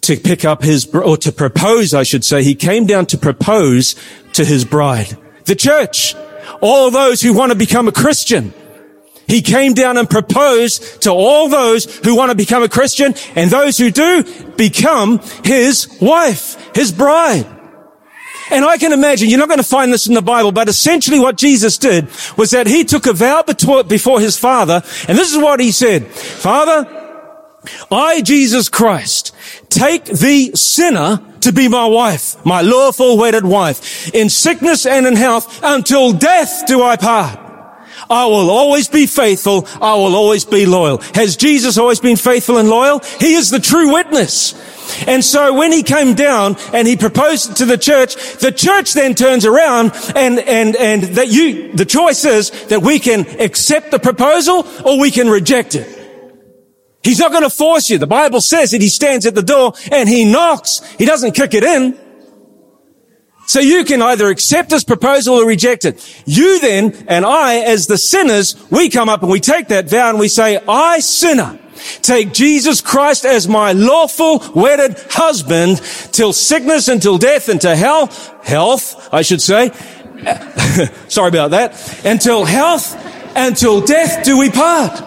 to 0.02 0.18
pick 0.18 0.44
up 0.44 0.62
his, 0.62 0.84
or 0.94 1.16
to 1.16 1.32
propose, 1.32 1.94
I 1.94 2.02
should 2.02 2.26
say. 2.26 2.44
He 2.44 2.54
came 2.54 2.84
down 2.84 3.06
to 3.06 3.16
propose 3.16 3.96
to 4.34 4.44
his 4.44 4.66
bride, 4.66 5.16
the 5.46 5.54
church, 5.56 6.14
all 6.60 6.90
those 6.90 7.22
who 7.22 7.32
want 7.32 7.52
to 7.52 7.56
become 7.56 7.88
a 7.88 7.92
Christian. 7.92 8.52
He 9.26 9.42
came 9.42 9.74
down 9.74 9.96
and 9.96 10.08
proposed 10.08 11.02
to 11.02 11.10
all 11.10 11.48
those 11.48 11.84
who 11.98 12.16
want 12.16 12.30
to 12.30 12.36
become 12.36 12.62
a 12.62 12.68
Christian 12.68 13.14
and 13.34 13.50
those 13.50 13.78
who 13.78 13.90
do 13.90 14.24
become 14.56 15.20
his 15.42 15.98
wife, 16.00 16.56
his 16.74 16.92
bride. 16.92 17.46
And 18.50 18.64
I 18.64 18.76
can 18.76 18.92
imagine, 18.92 19.30
you're 19.30 19.38
not 19.38 19.48
going 19.48 19.58
to 19.58 19.64
find 19.64 19.92
this 19.92 20.06
in 20.06 20.14
the 20.14 20.22
Bible, 20.22 20.52
but 20.52 20.68
essentially 20.68 21.18
what 21.18 21.36
Jesus 21.36 21.78
did 21.78 22.08
was 22.36 22.50
that 22.50 22.66
he 22.66 22.84
took 22.84 23.06
a 23.06 23.12
vow 23.12 23.42
before 23.42 24.20
his 24.20 24.36
father, 24.36 24.82
and 25.08 25.16
this 25.16 25.32
is 25.32 25.38
what 25.38 25.60
he 25.60 25.72
said, 25.72 26.06
Father, 26.08 26.86
I, 27.90 28.20
Jesus 28.20 28.68
Christ, 28.68 29.34
take 29.70 30.04
the 30.04 30.52
sinner 30.54 31.22
to 31.40 31.52
be 31.52 31.68
my 31.68 31.86
wife, 31.86 32.44
my 32.44 32.60
lawful 32.60 33.16
wedded 33.16 33.44
wife. 33.44 34.14
In 34.14 34.28
sickness 34.28 34.84
and 34.84 35.06
in 35.06 35.16
health, 35.16 35.60
until 35.62 36.12
death 36.12 36.64
do 36.66 36.82
I 36.82 36.96
part. 36.96 37.43
I 38.08 38.26
will 38.26 38.50
always 38.50 38.88
be 38.88 39.06
faithful. 39.06 39.66
I 39.80 39.94
will 39.94 40.14
always 40.14 40.44
be 40.44 40.66
loyal. 40.66 40.98
Has 41.14 41.36
Jesus 41.36 41.78
always 41.78 42.00
been 42.00 42.16
faithful 42.16 42.58
and 42.58 42.68
loyal? 42.68 43.00
He 43.20 43.34
is 43.34 43.50
the 43.50 43.60
true 43.60 43.92
witness. 43.92 44.54
And 45.06 45.24
so 45.24 45.54
when 45.54 45.72
he 45.72 45.82
came 45.82 46.14
down 46.14 46.56
and 46.72 46.86
he 46.86 46.96
proposed 46.96 47.56
to 47.56 47.64
the 47.64 47.78
church, 47.78 48.14
the 48.38 48.52
church 48.52 48.92
then 48.92 49.14
turns 49.14 49.46
around 49.46 49.92
and, 50.14 50.38
and, 50.38 50.76
and 50.76 51.02
that 51.14 51.28
you, 51.28 51.72
the 51.72 51.84
choice 51.86 52.24
is 52.24 52.50
that 52.66 52.82
we 52.82 52.98
can 52.98 53.26
accept 53.40 53.90
the 53.90 53.98
proposal 53.98 54.66
or 54.84 55.00
we 55.00 55.10
can 55.10 55.28
reject 55.28 55.74
it. 55.74 56.00
He's 57.02 57.18
not 57.18 57.30
going 57.30 57.42
to 57.42 57.50
force 57.50 57.90
you. 57.90 57.98
The 57.98 58.06
Bible 58.06 58.40
says 58.40 58.70
that 58.70 58.80
he 58.80 58.88
stands 58.88 59.26
at 59.26 59.34
the 59.34 59.42
door 59.42 59.74
and 59.92 60.08
he 60.08 60.24
knocks. 60.24 60.80
He 60.94 61.04
doesn't 61.04 61.32
kick 61.32 61.52
it 61.52 61.62
in. 61.62 61.98
So 63.46 63.60
you 63.60 63.84
can 63.84 64.00
either 64.00 64.28
accept 64.28 64.70
this 64.70 64.84
proposal 64.84 65.36
or 65.36 65.46
reject 65.46 65.84
it. 65.84 66.22
You 66.26 66.60
then 66.60 67.04
and 67.08 67.24
I, 67.24 67.56
as 67.56 67.86
the 67.86 67.98
sinners, 67.98 68.56
we 68.70 68.88
come 68.88 69.08
up 69.08 69.22
and 69.22 69.30
we 69.30 69.40
take 69.40 69.68
that 69.68 69.88
vow 69.88 70.10
and 70.10 70.18
we 70.18 70.28
say, 70.28 70.60
I 70.66 71.00
sinner, 71.00 71.58
take 72.02 72.32
Jesus 72.32 72.80
Christ 72.80 73.24
as 73.24 73.46
my 73.46 73.72
lawful 73.72 74.42
wedded 74.54 74.98
husband 75.10 75.78
till 76.12 76.32
sickness, 76.32 76.88
until 76.88 77.18
death, 77.18 77.48
and 77.48 77.56
until 77.56 77.76
hell, 77.76 78.06
health, 78.42 79.12
I 79.12 79.22
should 79.22 79.42
say. 79.42 79.70
Sorry 81.08 81.28
about 81.28 81.50
that. 81.50 82.04
Until 82.04 82.44
health, 82.44 82.96
until 83.36 83.80
death 83.80 84.24
do 84.24 84.38
we 84.38 84.50
part. 84.50 85.02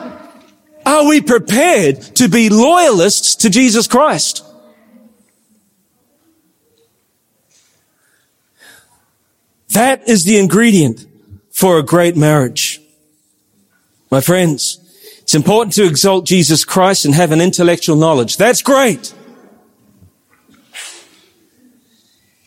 Are 0.86 1.08
we 1.08 1.22
prepared 1.22 2.02
to 2.16 2.30
be 2.30 2.50
loyalists 2.50 3.36
to 3.38 3.50
Jesus 3.50 3.88
Christ? 3.88 4.44
That 9.70 10.08
is 10.08 10.24
the 10.24 10.38
ingredient 10.38 11.06
for 11.52 11.78
a 11.78 11.84
great 11.84 12.16
marriage. 12.16 12.82
My 14.10 14.22
friends, 14.22 14.80
it's 15.22 15.36
important 15.36 15.74
to 15.74 15.86
exalt 15.86 16.26
Jesus 16.26 16.64
Christ 16.64 17.04
and 17.04 17.14
have 17.14 17.32
an 17.32 17.42
intellectual 17.42 17.98
knowledge. 17.98 18.38
That's 18.38 18.62
great. 18.62 19.14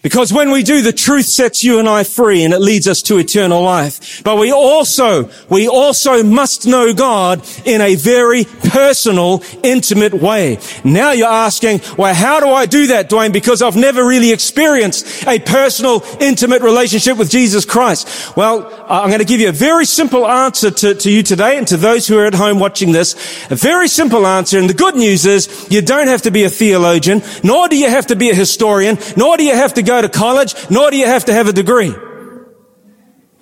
Because 0.03 0.33
when 0.33 0.51
we 0.51 0.63
do, 0.63 0.81
the 0.81 0.95
truth 0.95 1.27
sets 1.27 1.63
you 1.63 1.79
and 1.79 1.87
I 1.87 2.05
free 2.05 2.43
and 2.43 2.55
it 2.55 2.61
leads 2.61 2.89
us 2.89 3.03
to 3.03 3.19
eternal 3.19 3.63
life. 3.63 4.23
But 4.25 4.39
we 4.39 4.51
also, 4.51 5.29
we 5.51 5.69
also 5.69 6.23
must 6.23 6.67
know 6.67 6.95
God 6.95 7.47
in 7.67 7.83
a 7.83 7.97
very 7.97 8.45
personal, 8.45 9.43
intimate 9.63 10.15
way. 10.15 10.59
Now 10.85 11.13
you're 11.13 11.29
asking, 11.29 11.83
well, 11.99 12.15
how 12.15 12.41
do 12.41 12.49
I 12.49 12.65
do 12.65 12.87
that, 12.89 13.11
Dwayne? 13.11 13.31
Because 13.31 13.61
I've 13.61 13.77
never 13.77 14.07
really 14.07 14.33
experienced 14.33 15.27
a 15.27 15.39
personal, 15.39 16.03
intimate 16.19 16.63
relationship 16.63 17.19
with 17.19 17.31
Jesus 17.31 17.67
Christ. 17.67 18.35
Well, 18.39 18.73
I'm 18.89 19.09
going 19.09 19.19
to 19.19 19.27
give 19.27 19.41
you 19.41 19.51
a 19.51 19.53
very 19.53 19.85
simple 19.85 20.27
answer 20.27 20.71
to, 20.71 20.95
to 20.95 21.11
you 21.11 21.23
today 21.23 21.59
and 21.59 21.69
to 21.69 21.77
those 21.77 22.07
who 22.07 22.19
are 22.19 22.25
at 22.25 22.35
home 22.35 22.59
watching 22.59 22.93
this. 22.93 23.15
A 23.51 23.55
very 23.55 23.87
simple 23.87 24.27
answer. 24.27 24.59
And 24.59 24.71
the 24.71 24.75
good 24.75 24.97
news 24.97 25.27
is 25.27 25.69
you 25.71 25.83
don't 25.83 26.09
have 26.09 26.23
to 26.23 26.31
be 26.31 26.45
a 26.45 26.49
theologian, 26.49 27.23
nor 27.45 27.69
do 27.69 27.77
you 27.77 27.91
have 27.91 28.07
to 28.07 28.17
be 28.17 28.31
a 28.31 28.35
historian, 28.35 28.97
nor 29.15 29.37
do 29.37 29.45
you 29.45 29.55
have 29.55 29.75
to 29.75 29.90
go 29.91 30.01
to 30.01 30.09
college, 30.09 30.55
nor 30.71 30.91
do 30.91 30.97
you 30.97 31.07
have 31.07 31.25
to 31.25 31.33
have 31.33 31.49
a 31.49 31.53
degree. 31.53 31.95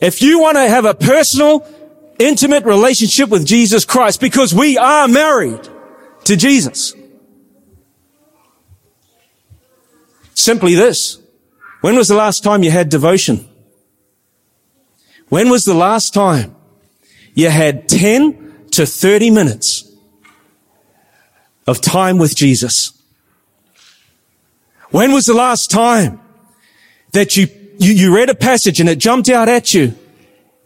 If 0.00 0.22
you 0.22 0.40
want 0.40 0.56
to 0.56 0.66
have 0.68 0.84
a 0.84 0.94
personal, 0.94 1.66
intimate 2.18 2.64
relationship 2.64 3.28
with 3.28 3.44
Jesus 3.46 3.84
Christ, 3.84 4.20
because 4.20 4.54
we 4.54 4.78
are 4.78 5.06
married 5.08 5.68
to 6.24 6.36
Jesus, 6.36 6.94
simply 10.34 10.74
this. 10.74 11.18
When 11.80 11.96
was 11.96 12.08
the 12.08 12.16
last 12.16 12.42
time 12.42 12.62
you 12.62 12.70
had 12.70 12.88
devotion? 12.88 13.46
When 15.28 15.50
was 15.50 15.64
the 15.64 15.74
last 15.74 16.14
time 16.14 16.56
you 17.34 17.50
had 17.50 17.88
10 17.88 18.68
to 18.72 18.86
30 18.86 19.30
minutes 19.30 19.92
of 21.66 21.80
time 21.80 22.18
with 22.18 22.34
Jesus? 22.34 22.92
When 24.90 25.12
was 25.12 25.26
the 25.26 25.34
last 25.34 25.70
time 25.70 26.20
that 27.18 27.36
you, 27.36 27.48
you, 27.78 27.92
you 27.92 28.14
read 28.14 28.30
a 28.30 28.34
passage 28.34 28.78
and 28.78 28.88
it 28.88 28.96
jumped 28.96 29.28
out 29.28 29.48
at 29.48 29.74
you 29.74 29.92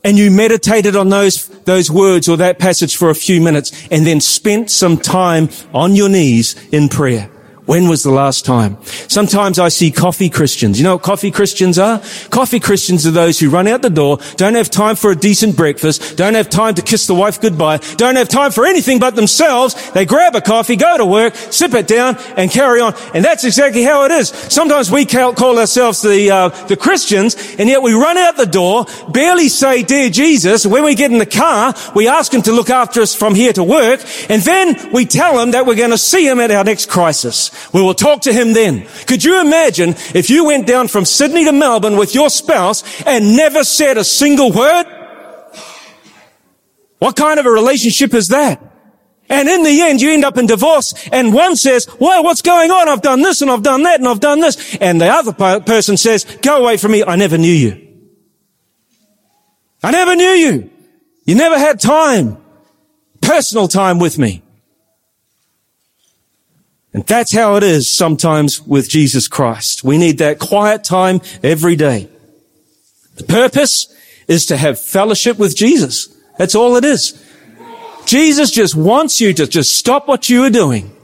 and 0.04 0.18
you 0.18 0.30
meditated 0.30 0.94
on 0.94 1.08
those, 1.08 1.48
those 1.64 1.90
words 1.90 2.28
or 2.28 2.36
that 2.36 2.58
passage 2.58 2.94
for 2.94 3.08
a 3.08 3.14
few 3.14 3.40
minutes 3.40 3.72
and 3.90 4.06
then 4.06 4.20
spent 4.20 4.70
some 4.70 4.98
time 4.98 5.48
on 5.72 5.96
your 5.96 6.10
knees 6.10 6.54
in 6.70 6.90
prayer. 6.90 7.31
When 7.64 7.88
was 7.88 8.02
the 8.02 8.10
last 8.10 8.44
time? 8.44 8.76
Sometimes 8.82 9.60
I 9.60 9.68
see 9.68 9.92
coffee 9.92 10.28
Christians. 10.28 10.80
You 10.80 10.84
know 10.84 10.96
what 10.96 11.04
coffee 11.04 11.30
Christians 11.30 11.78
are? 11.78 12.00
Coffee 12.28 12.58
Christians 12.58 13.06
are 13.06 13.12
those 13.12 13.38
who 13.38 13.50
run 13.50 13.68
out 13.68 13.82
the 13.82 13.90
door, 13.90 14.18
don't 14.36 14.56
have 14.56 14.68
time 14.68 14.96
for 14.96 15.12
a 15.12 15.16
decent 15.16 15.56
breakfast, 15.56 16.16
don't 16.16 16.34
have 16.34 16.50
time 16.50 16.74
to 16.74 16.82
kiss 16.82 17.06
the 17.06 17.14
wife 17.14 17.40
goodbye, 17.40 17.76
don't 17.96 18.16
have 18.16 18.28
time 18.28 18.50
for 18.50 18.66
anything 18.66 18.98
but 18.98 19.14
themselves. 19.14 19.92
They 19.92 20.04
grab 20.04 20.34
a 20.34 20.40
coffee, 20.40 20.74
go 20.74 20.96
to 20.96 21.06
work, 21.06 21.36
sip 21.36 21.72
it 21.74 21.86
down, 21.86 22.16
and 22.36 22.50
carry 22.50 22.80
on. 22.80 22.94
And 23.14 23.24
that's 23.24 23.44
exactly 23.44 23.84
how 23.84 24.06
it 24.06 24.10
is. 24.10 24.30
Sometimes 24.30 24.90
we 24.90 25.06
call 25.06 25.56
ourselves 25.56 26.02
the 26.02 26.32
uh, 26.32 26.48
the 26.66 26.76
Christians, 26.76 27.36
and 27.60 27.68
yet 27.68 27.80
we 27.80 27.92
run 27.92 28.18
out 28.18 28.36
the 28.36 28.46
door, 28.46 28.86
barely 29.08 29.48
say 29.48 29.84
"Dear 29.84 30.10
Jesus." 30.10 30.66
When 30.66 30.82
we 30.82 30.96
get 30.96 31.12
in 31.12 31.18
the 31.18 31.26
car, 31.26 31.74
we 31.94 32.08
ask 32.08 32.34
Him 32.34 32.42
to 32.42 32.52
look 32.52 32.70
after 32.70 33.00
us 33.00 33.14
from 33.14 33.36
here 33.36 33.52
to 33.52 33.62
work, 33.62 34.00
and 34.28 34.42
then 34.42 34.90
we 34.92 35.06
tell 35.06 35.38
Him 35.38 35.52
that 35.52 35.64
we're 35.64 35.76
going 35.76 35.90
to 35.90 35.98
see 35.98 36.26
Him 36.26 36.40
at 36.40 36.50
our 36.50 36.64
next 36.64 36.88
crisis. 36.88 37.51
We 37.72 37.82
will 37.82 37.94
talk 37.94 38.22
to 38.22 38.32
him 38.32 38.52
then. 38.52 38.86
Could 39.06 39.24
you 39.24 39.40
imagine 39.40 39.90
if 40.14 40.30
you 40.30 40.46
went 40.46 40.66
down 40.66 40.88
from 40.88 41.04
Sydney 41.04 41.44
to 41.44 41.52
Melbourne 41.52 41.96
with 41.96 42.14
your 42.14 42.30
spouse 42.30 42.82
and 43.04 43.36
never 43.36 43.64
said 43.64 43.98
a 43.98 44.04
single 44.04 44.52
word? 44.52 44.84
What 46.98 47.16
kind 47.16 47.40
of 47.40 47.46
a 47.46 47.50
relationship 47.50 48.14
is 48.14 48.28
that? 48.28 48.62
And 49.28 49.48
in 49.48 49.62
the 49.62 49.80
end, 49.80 50.02
you 50.02 50.12
end 50.12 50.24
up 50.24 50.36
in 50.36 50.46
divorce 50.46 50.94
and 51.10 51.32
one 51.32 51.56
says, 51.56 51.88
well, 51.98 52.22
what's 52.22 52.42
going 52.42 52.70
on? 52.70 52.88
I've 52.88 53.02
done 53.02 53.22
this 53.22 53.40
and 53.40 53.50
I've 53.50 53.62
done 53.62 53.82
that 53.84 53.98
and 53.98 54.06
I've 54.06 54.20
done 54.20 54.40
this. 54.40 54.76
And 54.76 55.00
the 55.00 55.08
other 55.08 55.32
person 55.32 55.96
says, 55.96 56.24
go 56.42 56.62
away 56.62 56.76
from 56.76 56.92
me. 56.92 57.02
I 57.02 57.16
never 57.16 57.38
knew 57.38 57.52
you. 57.52 57.88
I 59.82 59.90
never 59.90 60.14
knew 60.14 60.24
you. 60.24 60.70
You 61.24 61.34
never 61.34 61.58
had 61.58 61.80
time, 61.80 62.36
personal 63.20 63.68
time 63.68 63.98
with 63.98 64.18
me. 64.18 64.41
And 66.94 67.06
that's 67.06 67.32
how 67.32 67.56
it 67.56 67.62
is 67.62 67.90
sometimes 67.90 68.60
with 68.62 68.88
Jesus 68.88 69.26
Christ. 69.28 69.82
We 69.82 69.96
need 69.96 70.18
that 70.18 70.38
quiet 70.38 70.84
time 70.84 71.20
every 71.42 71.74
day. 71.74 72.08
The 73.16 73.24
purpose 73.24 73.94
is 74.28 74.46
to 74.46 74.56
have 74.56 74.78
fellowship 74.78 75.38
with 75.38 75.56
Jesus. 75.56 76.14
That's 76.38 76.54
all 76.54 76.76
it 76.76 76.84
is. 76.84 77.18
Jesus 78.04 78.50
just 78.50 78.74
wants 78.74 79.20
you 79.20 79.32
to 79.34 79.46
just 79.46 79.74
stop 79.74 80.08
what 80.08 80.28
you 80.28 80.44
are 80.44 80.50
doing. 80.50 80.94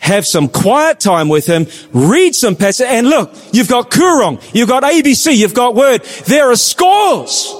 Have 0.00 0.26
some 0.26 0.48
quiet 0.48 1.00
time 1.00 1.28
with 1.28 1.46
him, 1.46 1.66
read 1.92 2.34
some 2.34 2.56
passage, 2.56 2.86
and 2.88 3.08
look, 3.08 3.32
you've 3.52 3.68
got 3.68 3.90
Koorong, 3.90 4.42
you've 4.52 4.68
got 4.68 4.82
ABC, 4.82 5.36
you've 5.36 5.54
got 5.54 5.74
Word. 5.74 6.02
There 6.26 6.50
are 6.50 6.56
scores 6.56 7.54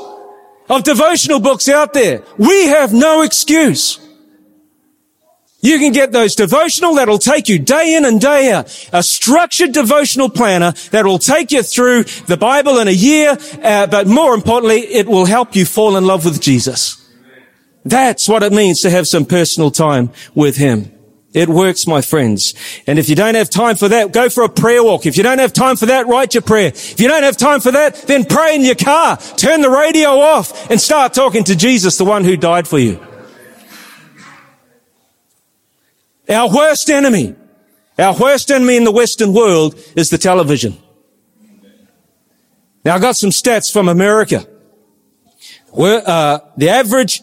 of 0.68 0.82
devotional 0.82 1.40
books 1.40 1.68
out 1.68 1.92
there. 1.92 2.22
We 2.38 2.66
have 2.66 2.92
no 2.92 3.22
excuse. 3.22 3.98
You 5.62 5.78
can 5.78 5.92
get 5.92 6.10
those 6.10 6.34
devotional 6.34 6.96
that'll 6.96 7.18
take 7.18 7.48
you 7.48 7.60
day 7.60 7.94
in 7.94 8.04
and 8.04 8.20
day 8.20 8.50
out. 8.50 8.88
A 8.92 9.02
structured 9.02 9.72
devotional 9.72 10.28
planner 10.28 10.72
that 10.90 11.04
will 11.04 11.20
take 11.20 11.52
you 11.52 11.62
through 11.62 12.02
the 12.26 12.36
Bible 12.36 12.78
in 12.78 12.88
a 12.88 12.92
year, 12.92 13.38
uh, 13.62 13.86
but 13.86 14.08
more 14.08 14.34
importantly, 14.34 14.80
it 14.80 15.06
will 15.06 15.24
help 15.24 15.54
you 15.54 15.64
fall 15.64 15.96
in 15.96 16.04
love 16.04 16.24
with 16.24 16.40
Jesus. 16.40 16.98
That's 17.84 18.28
what 18.28 18.42
it 18.42 18.52
means 18.52 18.80
to 18.80 18.90
have 18.90 19.06
some 19.06 19.24
personal 19.24 19.70
time 19.70 20.10
with 20.34 20.56
Him. 20.56 20.90
It 21.32 21.48
works, 21.48 21.86
my 21.86 22.02
friends. 22.02 22.54
And 22.86 22.98
if 22.98 23.08
you 23.08 23.14
don't 23.14 23.36
have 23.36 23.48
time 23.48 23.76
for 23.76 23.88
that, 23.88 24.12
go 24.12 24.28
for 24.28 24.42
a 24.42 24.48
prayer 24.48 24.82
walk. 24.82 25.06
If 25.06 25.16
you 25.16 25.22
don't 25.22 25.38
have 25.38 25.52
time 25.52 25.76
for 25.76 25.86
that, 25.86 26.06
write 26.06 26.34
your 26.34 26.42
prayer. 26.42 26.68
If 26.68 27.00
you 27.00 27.08
don't 27.08 27.22
have 27.22 27.36
time 27.36 27.60
for 27.60 27.70
that, 27.70 27.94
then 28.02 28.24
pray 28.24 28.56
in 28.56 28.62
your 28.62 28.74
car. 28.74 29.16
Turn 29.16 29.62
the 29.62 29.70
radio 29.70 30.10
off 30.10 30.70
and 30.70 30.80
start 30.80 31.14
talking 31.14 31.44
to 31.44 31.56
Jesus, 31.56 31.96
the 31.96 32.04
one 32.04 32.24
who 32.24 32.36
died 32.36 32.66
for 32.68 32.78
you. 32.78 33.00
Our 36.32 36.54
worst 36.54 36.90
enemy, 36.90 37.34
our 37.98 38.16
worst 38.16 38.50
enemy 38.50 38.76
in 38.76 38.84
the 38.84 38.92
Western 38.92 39.32
world 39.32 39.78
is 39.96 40.10
the 40.10 40.18
television. 40.18 40.76
Now 42.84 42.96
I 42.96 42.98
got 42.98 43.16
some 43.16 43.30
stats 43.30 43.72
from 43.72 43.88
America. 43.88 44.46
Where, 45.70 46.02
uh, 46.06 46.40
the 46.56 46.68
average 46.68 47.22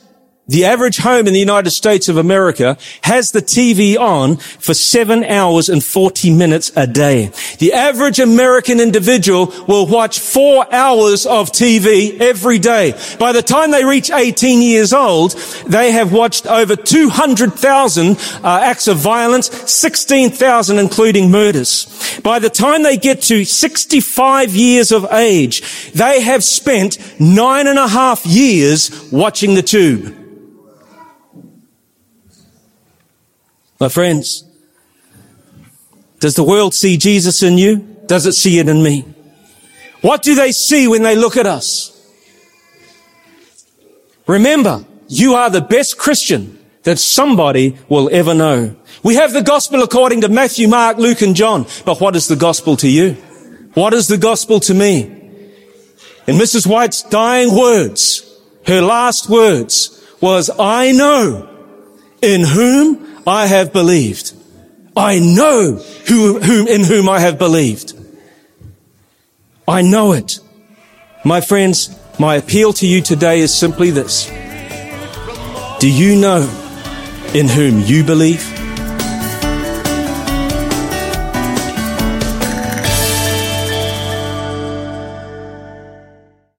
the 0.50 0.66
average 0.66 0.98
home 0.98 1.28
in 1.28 1.34
the 1.34 1.40
United 1.40 1.70
States 1.70 2.10
of 2.10 2.18
America 2.18 2.76
has 3.04 3.32
the 3.32 3.42
TV 3.42 3.98
on 3.98 4.38
for 4.38 4.74
seven 4.74 5.24
hours 5.24 5.70
and 5.70 5.84
40 5.84 6.34
minutes 6.34 6.72
a 6.76 6.88
day. 6.88 7.32
The 7.60 7.74
average 7.74 8.20
American 8.20 8.80
individual 8.80 9.54
will 9.68 9.86
watch 9.86 10.20
four 10.20 10.66
hours 10.74 11.28
of 11.28 11.52
TV 11.52 12.20
every 12.20 12.58
day. 12.58 13.00
By 13.20 13.32
the 13.32 13.44
time 13.44 13.70
they 13.70 13.86
reach 13.86 14.10
18 14.10 14.64
years 14.64 14.92
old, 14.92 15.34
they 15.68 15.92
have 15.92 16.12
watched 16.12 16.48
over 16.48 16.76
200,000 16.76 18.18
uh, 18.44 18.60
acts 18.64 18.88
of 18.88 18.98
violence, 18.98 19.50
16,000 19.72 20.80
including 20.80 21.30
murders. 21.30 21.86
By 22.24 22.40
the 22.40 22.50
time 22.50 22.82
they 22.82 22.98
get 22.98 23.22
to 23.24 23.46
65 23.46 24.56
years 24.56 24.92
of 24.92 25.06
age, 25.12 25.92
they 25.92 26.22
have 26.22 26.44
spent 26.44 26.98
nine 27.20 27.68
and 27.68 27.78
a 27.78 27.88
half 27.88 28.26
years 28.26 29.12
watching 29.12 29.54
the 29.54 29.62
tube. 29.62 30.19
My 33.80 33.90
friends, 33.90 34.44
does 36.20 36.36
the 36.36 36.44
world 36.44 36.74
see 36.74 36.98
Jesus 36.98 37.42
in 37.44 37.58
you? 37.58 37.78
Does 38.08 38.26
it 38.26 38.34
see 38.34 38.60
it 38.60 38.68
in 38.68 38.84
me? 38.84 39.06
What 40.02 40.22
do 40.22 40.36
they 40.36 40.52
see 40.52 40.88
when 40.88 41.04
they 41.04 41.16
look 41.16 41.38
at 41.38 41.46
us? 41.46 41.96
Remember, 44.28 44.86
you 45.08 45.36
are 45.36 45.50
the 45.50 45.62
best 45.62 45.98
Christian 45.98 46.60
that 46.84 47.00
somebody 47.00 47.78
will 47.88 48.10
ever 48.12 48.34
know. 48.34 48.76
We 49.04 49.16
have 49.16 49.34
the 49.34 49.42
gospel 49.42 49.82
according 49.82 50.22
to 50.22 50.30
Matthew, 50.30 50.68
Mark, 50.68 50.98
Luke, 50.98 51.22
and 51.22 51.36
John. 51.36 51.66
But 51.86 52.02
what 52.02 52.16
is 52.16 52.28
the 52.28 52.36
gospel 52.36 52.76
to 52.78 52.90
you? 52.90 53.14
What 53.74 53.94
is 53.94 54.08
the 54.08 54.18
gospel 54.18 54.60
to 54.62 54.74
me? 54.74 55.04
In 56.28 56.36
Mrs. 56.36 56.68
White's 56.68 57.04
dying 57.04 57.56
words, 57.56 58.26
her 58.68 58.82
last 58.82 59.30
words 59.30 60.06
was, 60.22 60.50
I 60.60 60.92
know 60.92 61.50
in 62.22 62.46
whom 62.46 63.09
I 63.30 63.46
have 63.46 63.72
believed. 63.72 64.34
I 64.98 65.20
know 65.20 65.76
who, 66.08 66.40
whom, 66.40 66.68
in 66.68 66.84
whom 66.84 67.08
I 67.08 67.20
have 67.20 67.38
believed. 67.38 67.94
I 69.68 69.82
know 69.84 70.14
it. 70.14 70.40
My 71.24 71.40
friends, 71.40 71.96
my 72.20 72.36
appeal 72.36 72.74
to 72.74 72.88
you 72.88 73.02
today 73.02 73.40
is 73.40 73.54
simply 73.54 73.92
this. 73.92 74.28
Do 75.80 75.90
you 75.90 76.16
know 76.16 76.42
in 77.34 77.48
whom 77.48 77.82
you 77.82 78.04
believe? 78.04 78.59